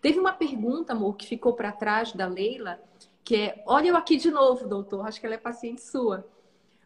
[0.00, 2.80] Teve uma pergunta, amor, que ficou para trás da Leila,
[3.24, 6.26] que é: olha eu aqui de novo, doutor, acho que ela é paciente sua.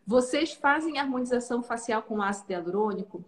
[0.06, 3.24] Vocês fazem harmonização facial com ácido hialurônico?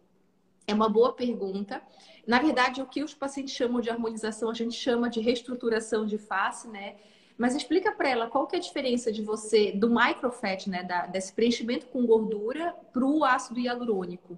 [0.66, 1.82] É uma boa pergunta.
[2.26, 6.18] Na verdade, o que os pacientes chamam de harmonização, a gente chama de reestruturação de
[6.18, 6.96] face, né?
[7.38, 11.06] Mas explica para ela qual que é a diferença de você, do microfat, né, da,
[11.06, 14.36] desse preenchimento com gordura, para o ácido hialurônico.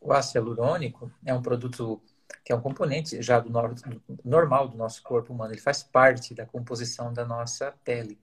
[0.00, 2.00] O ácido hialurônico é um produto
[2.46, 3.50] que é um componente já do,
[4.24, 5.52] normal do nosso corpo humano.
[5.52, 8.16] Ele faz parte da composição da nossa pele.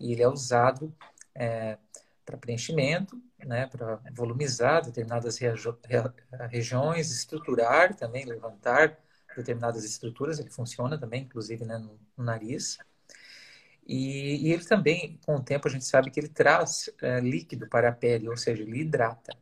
[0.00, 0.92] E ele é usado
[1.32, 1.78] é,
[2.26, 5.38] para preenchimento, né, para volumizar determinadas
[6.50, 8.98] regiões, estruturar também, levantar
[9.36, 10.40] determinadas estruturas.
[10.40, 12.76] Ele funciona também, inclusive, né, no, no nariz.
[13.86, 17.68] E, e, ele também, com o tempo, a gente sabe que ele traz é, líquido
[17.68, 19.32] para a pele, ou seja, ele hidrata.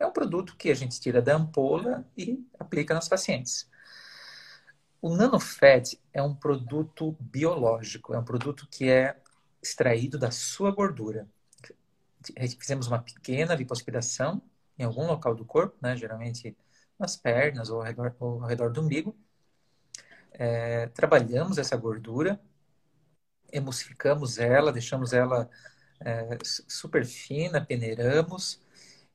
[0.00, 3.68] É um produto que a gente tira da ampola e aplica nos pacientes.
[5.00, 9.20] O NanoFed é um produto biológico, é um produto que é
[9.62, 11.28] extraído da sua gordura.
[12.58, 14.40] Fizemos uma pequena lipoaspiração
[14.78, 15.94] em algum local do corpo, né?
[15.94, 16.56] geralmente
[16.98, 19.14] nas pernas ou ao redor, ou ao redor do umbigo.
[20.32, 22.40] É, trabalhamos essa gordura,
[23.52, 25.50] emulsificamos ela, deixamos ela
[26.00, 28.62] é, super fina, peneiramos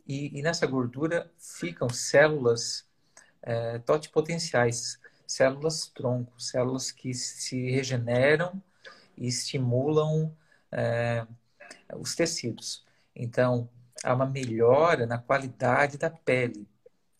[0.07, 2.85] e, e nessa gordura ficam células
[3.41, 8.61] é, totipotenciais, células tronco, células que se regeneram
[9.17, 10.35] e estimulam
[10.71, 11.25] é,
[11.95, 12.85] os tecidos.
[13.15, 13.69] Então,
[14.03, 16.67] há uma melhora na qualidade da pele.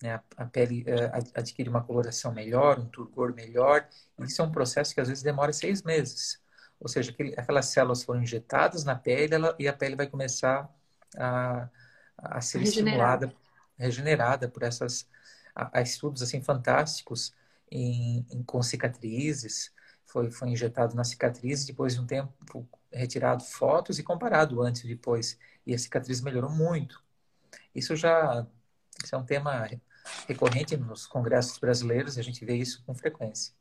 [0.02, 0.20] Né?
[0.36, 3.88] A pele é, adquire uma coloração melhor, um turgor melhor.
[4.20, 6.40] Isso é um processo que às vezes demora seis meses.
[6.80, 10.70] Ou seja, aquelas células foram injetadas na pele ela, e a pele vai começar
[11.18, 11.70] a
[12.30, 13.34] a ser estimulada
[13.78, 15.08] regenerada por essas
[15.56, 17.34] há estudos assim fantásticos
[17.72, 19.74] em, em, com cicatrizes.
[20.06, 24.88] Foi, foi injetado na cicatriz, depois de um tempo retirado fotos e comparado antes e
[24.88, 25.38] depois.
[25.66, 27.04] E a cicatriz melhorou muito.
[27.74, 28.46] Isso já
[29.04, 29.68] isso é um tema
[30.28, 33.54] recorrente nos congressos brasileiros, a gente vê isso com frequência.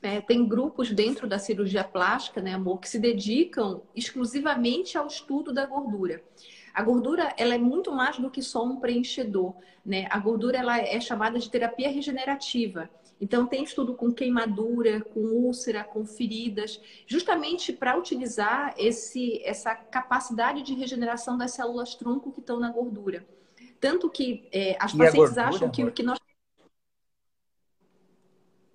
[0.00, 5.52] É, tem grupos dentro da cirurgia plástica, né, amor, que se dedicam exclusivamente ao estudo
[5.52, 6.22] da gordura.
[6.78, 9.52] A gordura ela é muito mais do que só um preenchedor,
[9.84, 10.06] né?
[10.10, 12.88] A gordura ela é chamada de terapia regenerativa.
[13.20, 20.62] Então tem estudo com queimadura, com úlcera, com feridas, justamente para utilizar esse, essa capacidade
[20.62, 23.26] de regeneração das células tronco que estão na gordura.
[23.80, 26.20] Tanto que é, as e pacientes gordura, acham que o que nós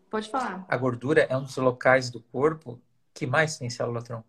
[0.09, 0.65] Pode falar.
[0.67, 2.81] A gordura é um dos locais do corpo
[3.13, 4.27] que mais tem célula tronco.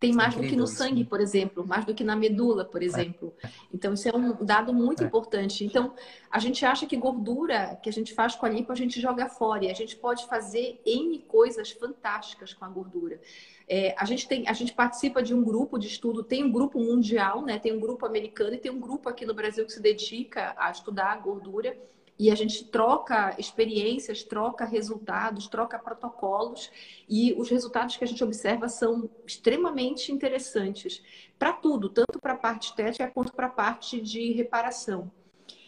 [0.00, 3.34] Tem mais do que no sangue, por exemplo, mais do que na medula, por exemplo.
[3.74, 5.06] Então, isso é um dado muito é.
[5.06, 5.64] importante.
[5.64, 5.92] Então,
[6.30, 9.28] a gente acha que gordura que a gente faz com a lipo, a gente joga
[9.28, 9.64] fora.
[9.64, 13.20] E a gente pode fazer N coisas fantásticas com a gordura.
[13.68, 16.78] É, a, gente tem, a gente participa de um grupo de estudo, tem um grupo
[16.78, 17.58] mundial, né?
[17.58, 20.70] tem um grupo americano e tem um grupo aqui no Brasil que se dedica a
[20.70, 21.76] estudar a gordura
[22.18, 26.70] e a gente troca experiências, troca resultados, troca protocolos
[27.08, 31.02] e os resultados que a gente observa são extremamente interessantes
[31.38, 35.10] para tudo, tanto para a parte estética quanto para a parte de reparação.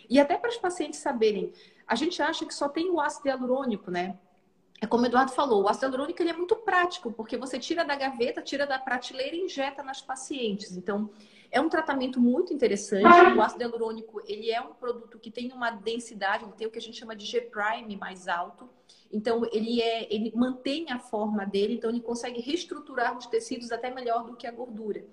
[0.08, 1.52] E até para os pacientes saberem,
[1.86, 4.18] a gente acha que só tem o ácido hialurônico, né?
[4.80, 7.84] É como o Eduardo falou, o ácido hialurônico ele é muito prático, porque você tira
[7.84, 10.76] da gaveta, tira da prateleira e injeta nas pacientes.
[10.76, 11.10] Então,
[11.50, 13.04] é um tratamento muito interessante.
[13.04, 16.78] O ácido hialurônico, ele é um produto que tem uma densidade, ele tem o que
[16.78, 18.68] a gente chama de G-prime mais alto.
[19.12, 23.92] Então, ele, é, ele mantém a forma dele, então ele consegue reestruturar os tecidos até
[23.92, 25.04] melhor do que a gordura.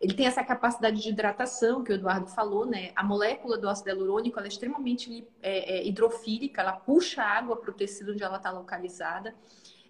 [0.00, 2.92] Ele tem essa capacidade de hidratação que o Eduardo falou, né?
[2.94, 7.74] A molécula do ácido hialurônico é extremamente é, é, hidrofílica, ela puxa água para o
[7.74, 9.34] tecido onde ela está localizada.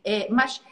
[0.05, 0.62] É, mas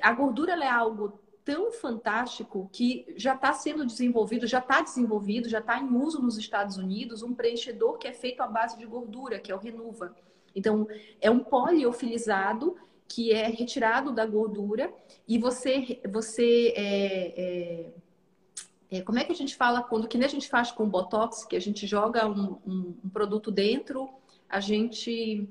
[0.00, 5.58] a gordura é algo tão fantástico que já está sendo desenvolvido, já está desenvolvido, já
[5.58, 9.38] está em uso nos Estados Unidos, um preenchedor que é feito à base de gordura,
[9.38, 10.14] que é o Renuva.
[10.54, 10.86] Então,
[11.20, 12.76] é um poliofilizado
[13.08, 14.92] que é retirado da gordura
[15.26, 20.26] e você, você é, é, é, como é que a gente fala quando que nem
[20.26, 24.08] a gente faz com botox, que a gente joga um, um, um produto dentro,
[24.48, 25.48] a gente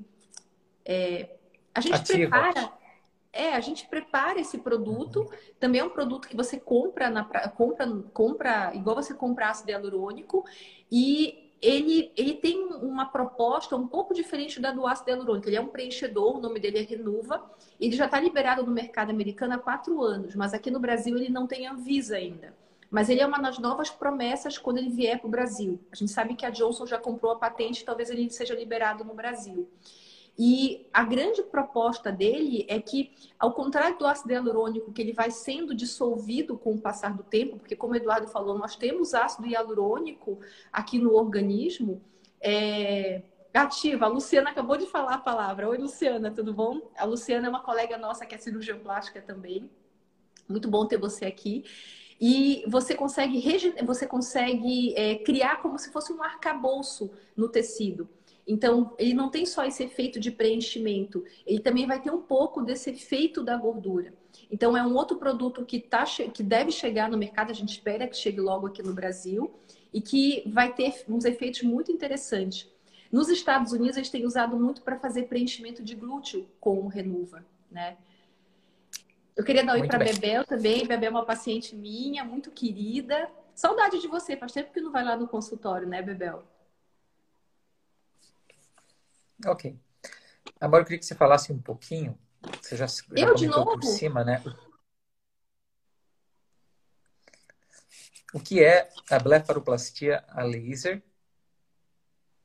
[0.86, 1.36] é,
[1.74, 2.18] a gente Ativa.
[2.18, 2.81] prepara
[3.34, 5.30] é, a gente prepara esse produto.
[5.60, 10.46] Também é um produto que você compra na compra, compra igual você compra ácido hialurônico
[10.92, 15.48] e ele, ele tem uma proposta um pouco diferente da do ácido hialurônico.
[15.48, 17.50] Ele é um preenchedor, o nome dele é Renuva.
[17.80, 21.30] Ele já está liberado no mercado americano há quatro anos, mas aqui no Brasil ele
[21.30, 22.54] não tem Anvisa ainda.
[22.90, 25.80] Mas ele é uma das novas promessas quando ele vier para o Brasil.
[25.92, 29.14] A gente sabe que a Johnson já comprou a patente, talvez ele seja liberado no
[29.14, 29.70] Brasil.
[30.44, 35.30] E a grande proposta dele é que, ao contrário do ácido hialurônico, que ele vai
[35.30, 39.46] sendo dissolvido com o passar do tempo, porque, como o Eduardo falou, nós temos ácido
[39.46, 40.40] hialurônico
[40.74, 42.02] aqui no organismo,
[42.42, 43.22] é...
[43.54, 44.06] ativa.
[44.06, 45.70] A Luciana acabou de falar a palavra.
[45.70, 46.92] Oi, Luciana, tudo bom?
[46.98, 49.70] A Luciana é uma colega nossa que é cirurgiã plástica também.
[50.50, 51.66] Muito bom ter você aqui.
[52.20, 53.44] E você consegue,
[53.86, 58.10] você consegue é, criar como se fosse um arcabouço no tecido.
[58.52, 62.62] Então, ele não tem só esse efeito de preenchimento, ele também vai ter um pouco
[62.62, 64.14] desse efeito da gordura.
[64.52, 68.06] Então, é um outro produto que, tá, que deve chegar no mercado, a gente espera
[68.06, 69.54] que chegue logo aqui no Brasil,
[69.94, 72.70] e que vai ter uns efeitos muito interessantes.
[73.10, 77.46] Nos Estados Unidos, eles têm usado muito para fazer preenchimento de glúteo com o Renuva,
[77.72, 77.96] né?
[79.34, 80.86] Eu queria dar oi para Bebel também.
[80.86, 83.30] Bebel é uma paciente minha, muito querida.
[83.56, 86.44] Saudade de você, faz tempo que não vai lá no consultório, né, Bebel?
[89.46, 89.78] Ok.
[90.60, 92.18] Agora eu queria que você falasse um pouquinho.
[92.62, 93.80] Você já, já eu de novo?
[93.80, 94.44] por cima, né?
[98.34, 101.04] O que é a blefaroplastia a laser?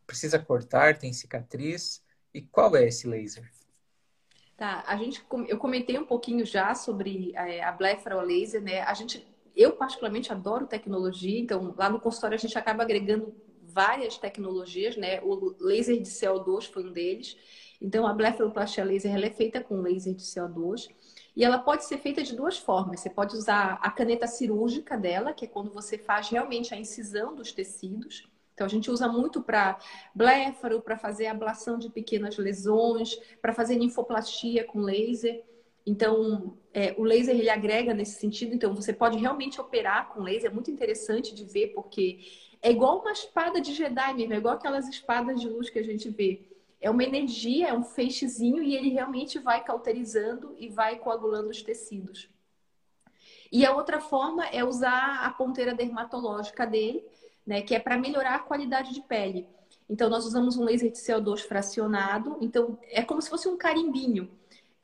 [0.06, 0.98] Precisa cortar?
[0.98, 2.02] Tem cicatriz?
[2.34, 3.50] E qual é esse laser?
[4.56, 8.80] Tá, a gente, eu comentei um pouquinho já sobre é, a blefaro laser, né?
[8.82, 13.34] A gente, eu particularmente adoro tecnologia, então lá no consultório a gente acaba agregando
[13.76, 15.20] várias tecnologias, né?
[15.20, 17.36] O laser de CO2 foi um deles.
[17.78, 20.88] Então, a blefaroplastia laser ela é feita com laser de CO2
[21.36, 23.00] e ela pode ser feita de duas formas.
[23.00, 27.34] Você pode usar a caneta cirúrgica dela, que é quando você faz realmente a incisão
[27.34, 28.26] dos tecidos.
[28.54, 29.78] Então, a gente usa muito para
[30.14, 35.44] blefaro, para fazer ablação de pequenas lesões, para fazer linfoplastia com laser.
[35.84, 38.54] Então, é, o laser ele agrega nesse sentido.
[38.54, 40.50] Então, você pode realmente operar com laser.
[40.50, 42.18] É muito interessante de ver, porque
[42.62, 45.84] é igual uma espada de Jedi mesmo, é igual aquelas espadas de luz que a
[45.84, 46.48] gente vê.
[46.80, 51.62] É uma energia, é um feixezinho e ele realmente vai cauterizando e vai coagulando os
[51.62, 52.28] tecidos.
[53.50, 57.04] E a outra forma é usar a ponteira dermatológica dele,
[57.46, 59.48] né, que é para melhorar a qualidade de pele.
[59.88, 62.36] Então, nós usamos um laser de CO2 fracionado.
[62.40, 64.28] Então, é como se fosse um carimbinho.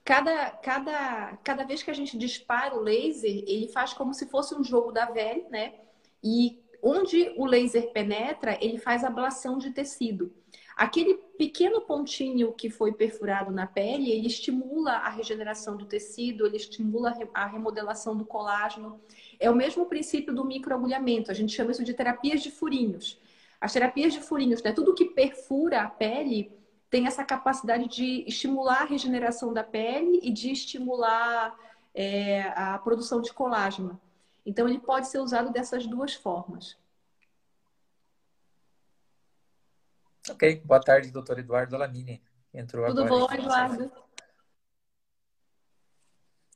[0.04, 4.54] Cada, cada, cada vez que a gente dispara o laser, ele faz como se fosse
[4.54, 5.74] um jogo da velha, né?
[6.22, 10.32] E onde o laser penetra, ele faz ablação de tecido.
[10.76, 16.56] Aquele pequeno pontinho que foi perfurado na pele, ele estimula a regeneração do tecido, ele
[16.56, 19.00] estimula a remodelação do colágeno.
[19.38, 21.30] É o mesmo princípio do microagulhamento.
[21.30, 23.20] A gente chama isso de terapias de furinhos.
[23.60, 24.72] As terapias de furinhos, né?
[24.72, 26.50] Tudo que perfura a pele
[26.90, 31.56] tem essa capacidade de estimular a regeneração da pele e de estimular
[31.94, 34.00] é, a produção de colágeno.
[34.44, 36.76] Então, ele pode ser usado dessas duas formas.
[40.30, 40.62] Ok.
[40.64, 42.22] Boa tarde, doutor Eduardo Alamini.
[42.54, 43.20] Entrou Tudo agora.
[43.20, 43.92] Tudo bom, Eduardo?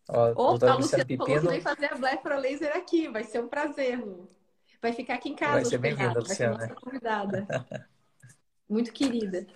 [0.08, 1.26] Ó, Opa, a Luciana Pipino...
[1.26, 3.08] falou que vem fazer a Blefra Laser aqui.
[3.08, 4.30] Vai ser um prazer, Lu.
[4.80, 5.54] Vai ficar aqui em casa.
[5.54, 6.56] Vai ser bem-vinda, Luciana.
[6.56, 7.46] Vai ser nossa convidada.
[8.68, 9.46] Muito querida.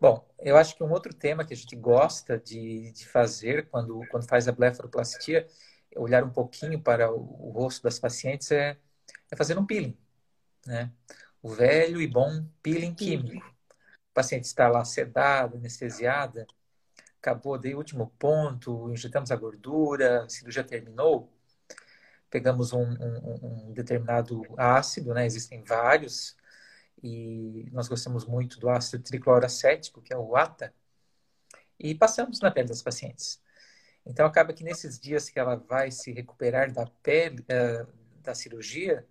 [0.00, 4.00] Bom, eu acho que um outro tema que a gente gosta de, de fazer quando,
[4.10, 5.46] quando faz a blefaroplastia
[5.96, 8.76] olhar um pouquinho para o, o rosto das pacientes é,
[9.30, 9.96] é, fazer um peeling,
[10.66, 10.90] né?
[11.42, 13.46] O velho e bom peeling químico.
[13.46, 16.46] O paciente está lá sedado, anestesiada,
[17.18, 21.32] acabou de último ponto, injetamos a gordura, a cirurgia terminou,
[22.30, 25.26] pegamos um, um, um determinado ácido, né?
[25.26, 26.36] Existem vários,
[27.02, 30.72] e nós gostamos muito do ácido tricloracético, que é o ATA,
[31.78, 33.40] e passamos na pele das pacientes.
[34.06, 37.86] Então acaba que nesses dias que ela vai se recuperar da pele, uh,
[38.22, 39.06] da cirurgia,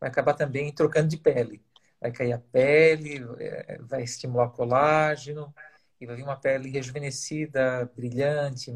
[0.00, 1.62] vai acabar também trocando de pele.
[2.00, 5.54] Vai cair a pele, eh, vai estimular o colágeno
[6.00, 8.72] e vai vir uma pele rejuvenescida, brilhante,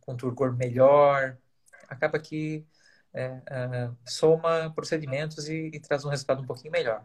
[0.00, 1.36] com turgor melhor.
[1.88, 2.66] Acaba que
[3.12, 7.04] é, soma procedimentos e, e traz um resultado um pouquinho melhor.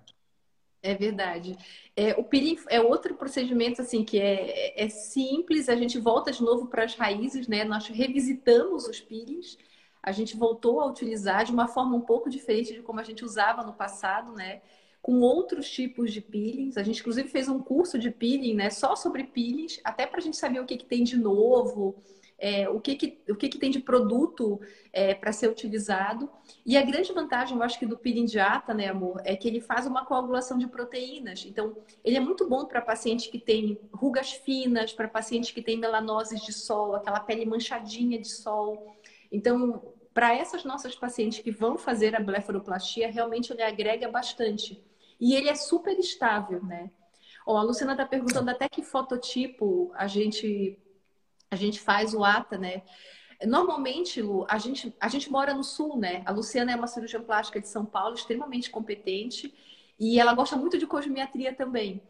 [0.87, 1.57] É verdade.
[1.97, 5.67] É, o peeling é outro procedimento assim que é, é, é simples.
[5.67, 7.65] A gente volta de novo para as raízes, né?
[7.65, 9.57] Nós revisitamos os peelings.
[10.01, 13.25] A gente voltou a utilizar de uma forma um pouco diferente de como a gente
[13.25, 14.61] usava no passado, né?
[15.01, 16.77] Com outros tipos de peelings.
[16.77, 18.69] A gente inclusive fez um curso de peeling, né?
[18.69, 22.01] Só sobre peelings, até para a gente saber o que, que tem de novo
[22.39, 24.59] é, o, que, que, o que, que tem de produto
[24.93, 26.29] é, para ser utilizado.
[26.65, 29.47] E a grande vantagem, eu acho que do peeling de ata, né, amor, é que
[29.47, 31.45] ele faz uma coagulação de proteínas.
[31.45, 35.77] Então, ele é muito bom para pacientes que têm rugas finas, para pacientes que têm
[35.77, 38.95] melanoses de sol, aquela pele manchadinha de sol.
[39.31, 44.83] Então, para essas nossas pacientes que vão fazer a blefaroplastia, realmente ele agrega bastante.
[45.19, 46.91] E ele é super estável, né?
[47.45, 50.77] Ó, a Luciana está perguntando até que fototipo a gente
[51.49, 52.83] a gente faz o ATA, né?
[53.45, 56.23] Normalmente, Lu, a gente, a gente mora no sul, né?
[56.25, 59.53] A Luciana é uma cirurgiã plástica de São Paulo, extremamente competente,
[59.99, 62.01] e ela gosta muito de cosmiatria também.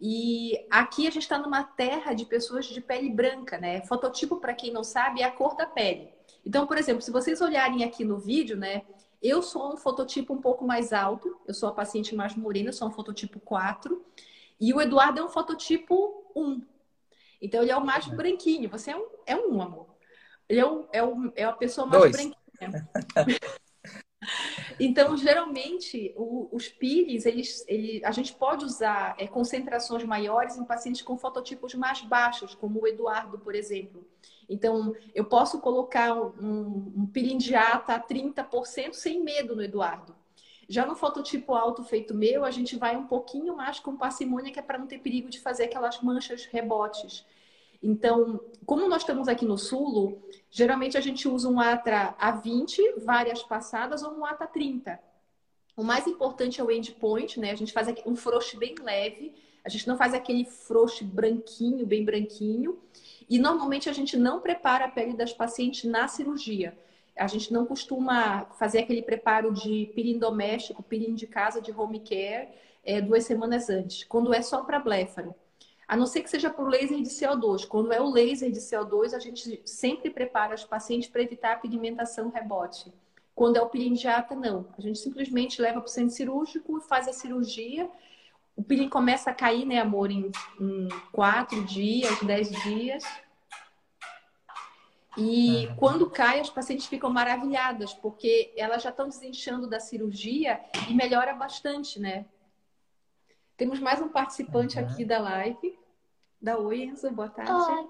[0.00, 3.80] E aqui a gente está numa terra de pessoas de pele branca, né?
[3.82, 6.10] Fototipo, para quem não sabe, é a cor da pele.
[6.46, 8.82] Então, por exemplo, se vocês olharem aqui no vídeo, né?
[9.20, 12.72] Eu sou um fototipo um pouco mais alto, eu sou a paciente mais morena, eu
[12.72, 14.00] sou um fototipo 4,
[14.60, 16.62] e o Eduardo é um fototipo 1.
[17.40, 18.14] Então ele é o mais é.
[18.14, 18.68] branquinho.
[18.70, 19.88] Você é um, é um amor.
[20.48, 22.12] Ele é, um, é, um, é a pessoa mais Dois.
[22.16, 22.88] branquinha.
[24.80, 30.64] então, geralmente, o, os peelings, eles, ele, a gente pode usar é, concentrações maiores em
[30.64, 34.06] pacientes com fototipos mais baixos, como o Eduardo, por exemplo.
[34.48, 40.16] Então, eu posso colocar um, um peeling de ata a 30% sem medo no Eduardo.
[40.68, 44.58] Já no fototipo alto feito meu, a gente vai um pouquinho mais com parcimônia, que
[44.58, 47.24] é para não ter perigo de fazer aquelas manchas rebotes.
[47.82, 53.42] Então, como nós estamos aqui no Sul, geralmente a gente usa um ATRA A20, várias
[53.42, 55.00] passadas, ou um ATA 30.
[55.74, 57.52] O mais importante é o endpoint, né?
[57.52, 62.04] A gente faz um frouxe bem leve, a gente não faz aquele frouxe branquinho, bem
[62.04, 62.78] branquinho.
[63.30, 66.76] E normalmente a gente não prepara a pele das pacientes na cirurgia
[67.18, 72.00] a gente não costuma fazer aquele preparo de peeling doméstico, peeling de casa, de home
[72.00, 72.48] care,
[72.84, 75.34] é, duas semanas antes, quando é só para bléfaro.
[75.86, 77.66] A não ser que seja para o laser de CO2.
[77.66, 81.56] Quando é o laser de CO2, a gente sempre prepara os pacientes para evitar a
[81.56, 82.92] pigmentação rebote.
[83.34, 84.66] Quando é o peeling de ata, não.
[84.76, 87.88] A gente simplesmente leva para o centro cirúrgico, faz a cirurgia.
[88.54, 93.04] O peeling começa a cair, né, amor, em, em quatro dias, dez dias.
[95.18, 95.76] E uhum.
[95.76, 101.34] quando cai, as pacientes ficam maravilhadas, porque elas já estão desinchando da cirurgia e melhora
[101.34, 102.24] bastante, né?
[103.56, 104.86] Temos mais um participante uhum.
[104.86, 105.76] aqui da live.
[106.40, 107.52] Da Oi, Enzo, boa tarde.
[107.52, 107.88] Oi.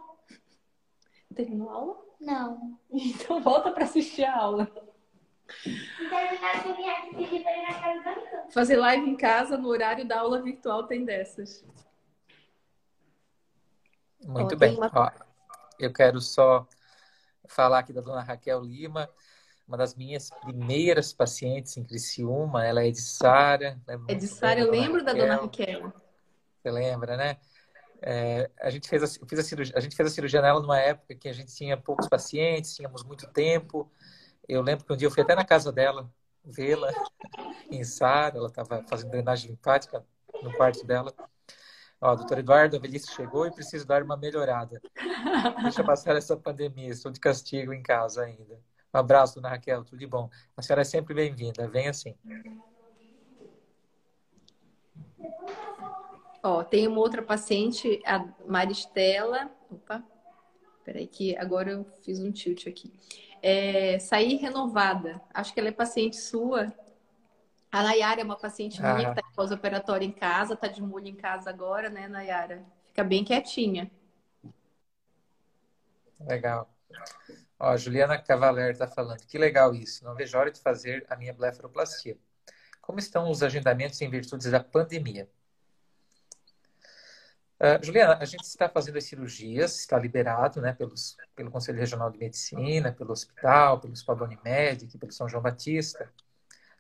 [1.35, 1.99] Terminou a aula?
[2.19, 2.79] Não.
[2.91, 4.67] Então volta para assistir a aula.
[8.51, 11.63] Fazer live em casa no horário da aula virtual tem dessas.
[14.25, 14.75] Muito Ó, bem.
[14.77, 14.91] Uma...
[14.95, 15.11] Ó,
[15.79, 16.67] eu quero só
[17.49, 19.09] falar aqui da dona Raquel Lima,
[19.67, 22.65] uma das minhas primeiras pacientes em Criciúma.
[22.65, 23.81] Ela é de Sara.
[24.09, 25.05] É de Sara, eu lembro Raquel.
[25.05, 25.93] da dona Raquel.
[26.57, 27.37] Você lembra, né?
[28.01, 30.79] É, a, gente fez a, fiz a, cirurgia, a gente fez a cirurgia nela numa
[30.79, 33.91] época que a gente tinha poucos pacientes, tínhamos muito tempo.
[34.49, 36.11] Eu lembro que um dia eu fui até na casa dela
[36.45, 36.91] vê-la
[37.71, 40.05] em Sara, ela estava fazendo drenagem linfática
[40.43, 41.13] no quarto dela.
[42.01, 44.81] Ó, doutor Eduardo, a velhice chegou e preciso dar uma melhorada.
[45.63, 48.61] Deixa passar essa pandemia, estou de castigo em casa ainda.
[48.95, 50.31] Um abraço, dona Raquel, tudo de bom.
[50.57, 52.15] A senhora é sempre bem-vinda, vem assim.
[56.43, 59.51] Ó, tem uma outra paciente, a Maristela.
[59.69, 60.03] Opa,
[60.85, 62.93] peraí que agora eu fiz um tilt aqui.
[63.43, 65.21] É, sair renovada.
[65.35, 66.73] Acho que ela é paciente sua.
[67.71, 71.07] A Nayara é uma paciente minha que está em pós-operatório em casa, está de molho
[71.07, 72.65] em casa agora, né, Nayara?
[72.87, 73.91] Fica bem quietinha.
[76.21, 76.69] Legal.
[77.59, 80.05] Ó, Juliana Cavaler está falando, que legal isso.
[80.05, 82.17] Não vejo hora de fazer a minha blefaroplastia.
[82.81, 85.29] Como estão os agendamentos em virtude da pandemia?
[87.61, 92.09] Uh, Juliana, a gente está fazendo as cirurgias, está liberado né, pelos, pelo Conselho Regional
[92.09, 96.09] de Medicina, pelo hospital, pelo Hospital Unimed, pelo São João Batista.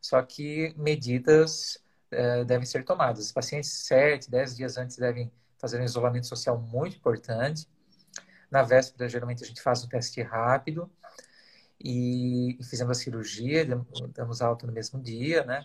[0.01, 1.79] Só que medidas
[2.13, 3.27] uh, devem ser tomadas.
[3.27, 7.69] Os pacientes 7, 10 dias antes devem fazer um isolamento social muito importante.
[8.51, 10.91] Na véspera, geralmente, a gente faz um teste rápido
[11.81, 13.67] e, e fizemos a cirurgia,
[14.15, 15.65] damos alta no mesmo dia, né?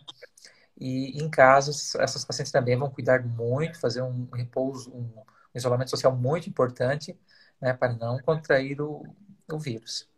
[0.78, 5.24] E em casos, essas pacientes também vão cuidar muito, fazer um repouso, um
[5.54, 7.18] isolamento social muito importante,
[7.62, 9.04] né, para não contrair o,
[9.52, 10.10] o vírus.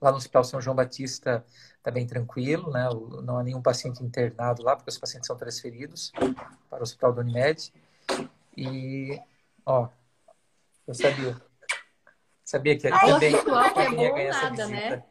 [0.00, 1.44] Lá no Hospital São João Batista
[1.76, 2.88] está bem tranquilo, né?
[3.22, 6.12] Não há nenhum paciente internado lá, porque os pacientes são transferidos
[6.68, 7.72] para o Hospital do Unimed.
[8.56, 9.20] E,
[9.64, 9.88] ó,
[10.86, 11.36] eu sabia.
[12.44, 15.04] Sabia que Ai, também que é bom nada, né?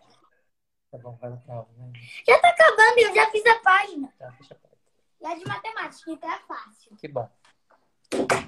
[0.91, 1.35] Tá bom, vai lá
[1.77, 1.91] né?
[2.25, 4.13] Já tá acabando, eu já fiz a página.
[4.17, 4.79] Tá, fecha a página.
[5.21, 6.95] E a de matemática, então é fácil.
[6.95, 7.29] Que bom.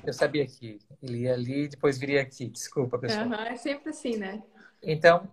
[0.05, 2.47] Eu sabia que ele ia ali e depois viria aqui.
[2.47, 3.25] Desculpa, pessoal.
[3.25, 4.41] Uhum, é sempre assim, né?
[4.81, 5.27] Então,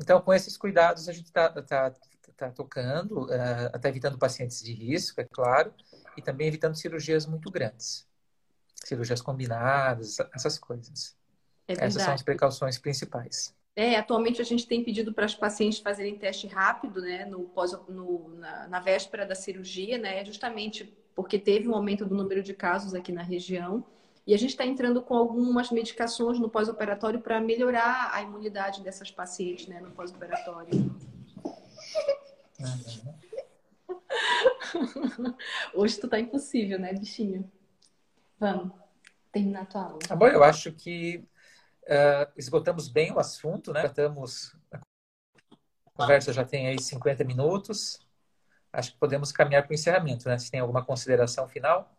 [0.00, 1.92] então com esses cuidados, a gente está tá,
[2.36, 5.72] tá tocando, uh, até evitando pacientes de risco, é claro,
[6.16, 8.06] e também evitando cirurgias muito grandes.
[8.84, 11.16] Cirurgias combinadas, essas coisas.
[11.68, 13.54] É Essas são as precauções principais.
[13.74, 17.72] É, atualmente a gente tem pedido para as pacientes fazerem teste rápido, né, no pós,
[17.88, 22.54] no, na, na, véspera da cirurgia, né, justamente porque teve um aumento do número de
[22.54, 23.84] casos aqui na região.
[24.26, 29.10] E a gente está entrando com algumas medicações no pós-operatório para melhorar a imunidade dessas
[29.10, 30.94] pacientes, né, no pós-operatório.
[35.74, 37.50] Hoje tu tá impossível, né, bichinho?
[38.38, 38.72] Vamos
[39.30, 39.98] terminar a tua aula.
[40.00, 41.24] Tá bom, eu acho que
[41.86, 43.86] Uh, esgotamos bem o assunto, né?
[43.86, 44.80] Estamos, a
[45.94, 48.00] conversa já tem aí 50 minutos.
[48.72, 50.36] Acho que podemos caminhar para o encerramento, né?
[50.36, 51.95] Se tem alguma consideração final?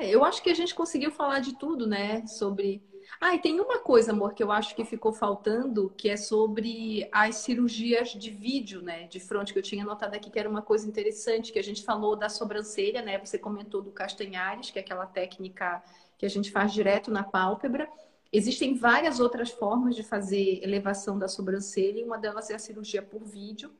[0.00, 2.26] É, eu acho que a gente conseguiu falar de tudo, né?
[2.26, 2.82] Sobre
[3.20, 7.06] ah, e tem uma coisa, amor, que eu acho que ficou faltando, que é sobre
[7.12, 9.06] as cirurgias de vídeo, né?
[9.08, 11.82] De fronte, que eu tinha notado aqui que era uma coisa interessante, que a gente
[11.82, 13.18] falou da sobrancelha, né?
[13.18, 15.82] Você comentou do castanhares, que é aquela técnica
[16.16, 17.86] que a gente faz direto na pálpebra.
[18.32, 23.02] Existem várias outras formas de fazer elevação da sobrancelha, e uma delas é a cirurgia
[23.02, 23.70] por vídeo.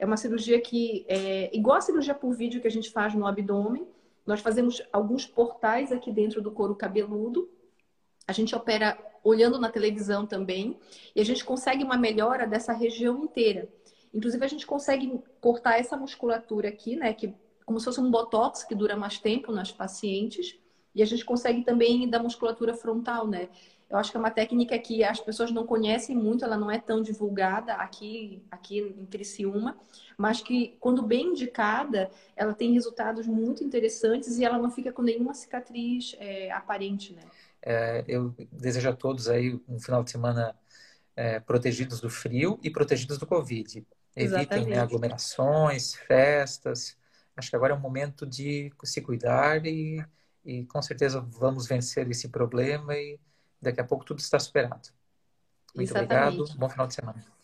[0.00, 3.24] É uma cirurgia que é igual a cirurgia por vídeo que a gente faz no
[3.24, 3.86] abdômen.
[4.30, 7.50] Nós fazemos alguns portais aqui dentro do couro cabeludo,
[8.28, 10.78] a gente opera olhando na televisão também
[11.16, 13.68] e a gente consegue uma melhora dessa região inteira.
[14.14, 17.12] Inclusive, a gente consegue cortar essa musculatura aqui, né?
[17.12, 17.34] Que
[17.66, 20.56] como se fosse um botox que dura mais tempo nas pacientes.
[20.94, 23.48] E a gente consegue também da musculatura frontal, né?
[23.90, 26.78] Eu acho que é uma técnica que as pessoas não conhecem muito, ela não é
[26.78, 29.76] tão divulgada aqui, aqui em Criciúma,
[30.16, 35.02] mas que, quando bem indicada, ela tem resultados muito interessantes e ela não fica com
[35.02, 37.22] nenhuma cicatriz é, aparente, né?
[37.60, 40.54] É, eu desejo a todos aí um final de semana
[41.16, 43.84] é, protegidos do frio e protegidos do Covid.
[44.14, 46.96] Evitem né, aglomerações, festas.
[47.36, 50.04] Acho que agora é um momento de se cuidar e,
[50.44, 53.18] e com certeza vamos vencer esse problema e,
[53.60, 54.88] daqui a pouco tudo está superado.
[55.74, 56.40] Muito Exatamente.
[56.40, 56.58] obrigado.
[56.58, 57.39] Bom final de semana.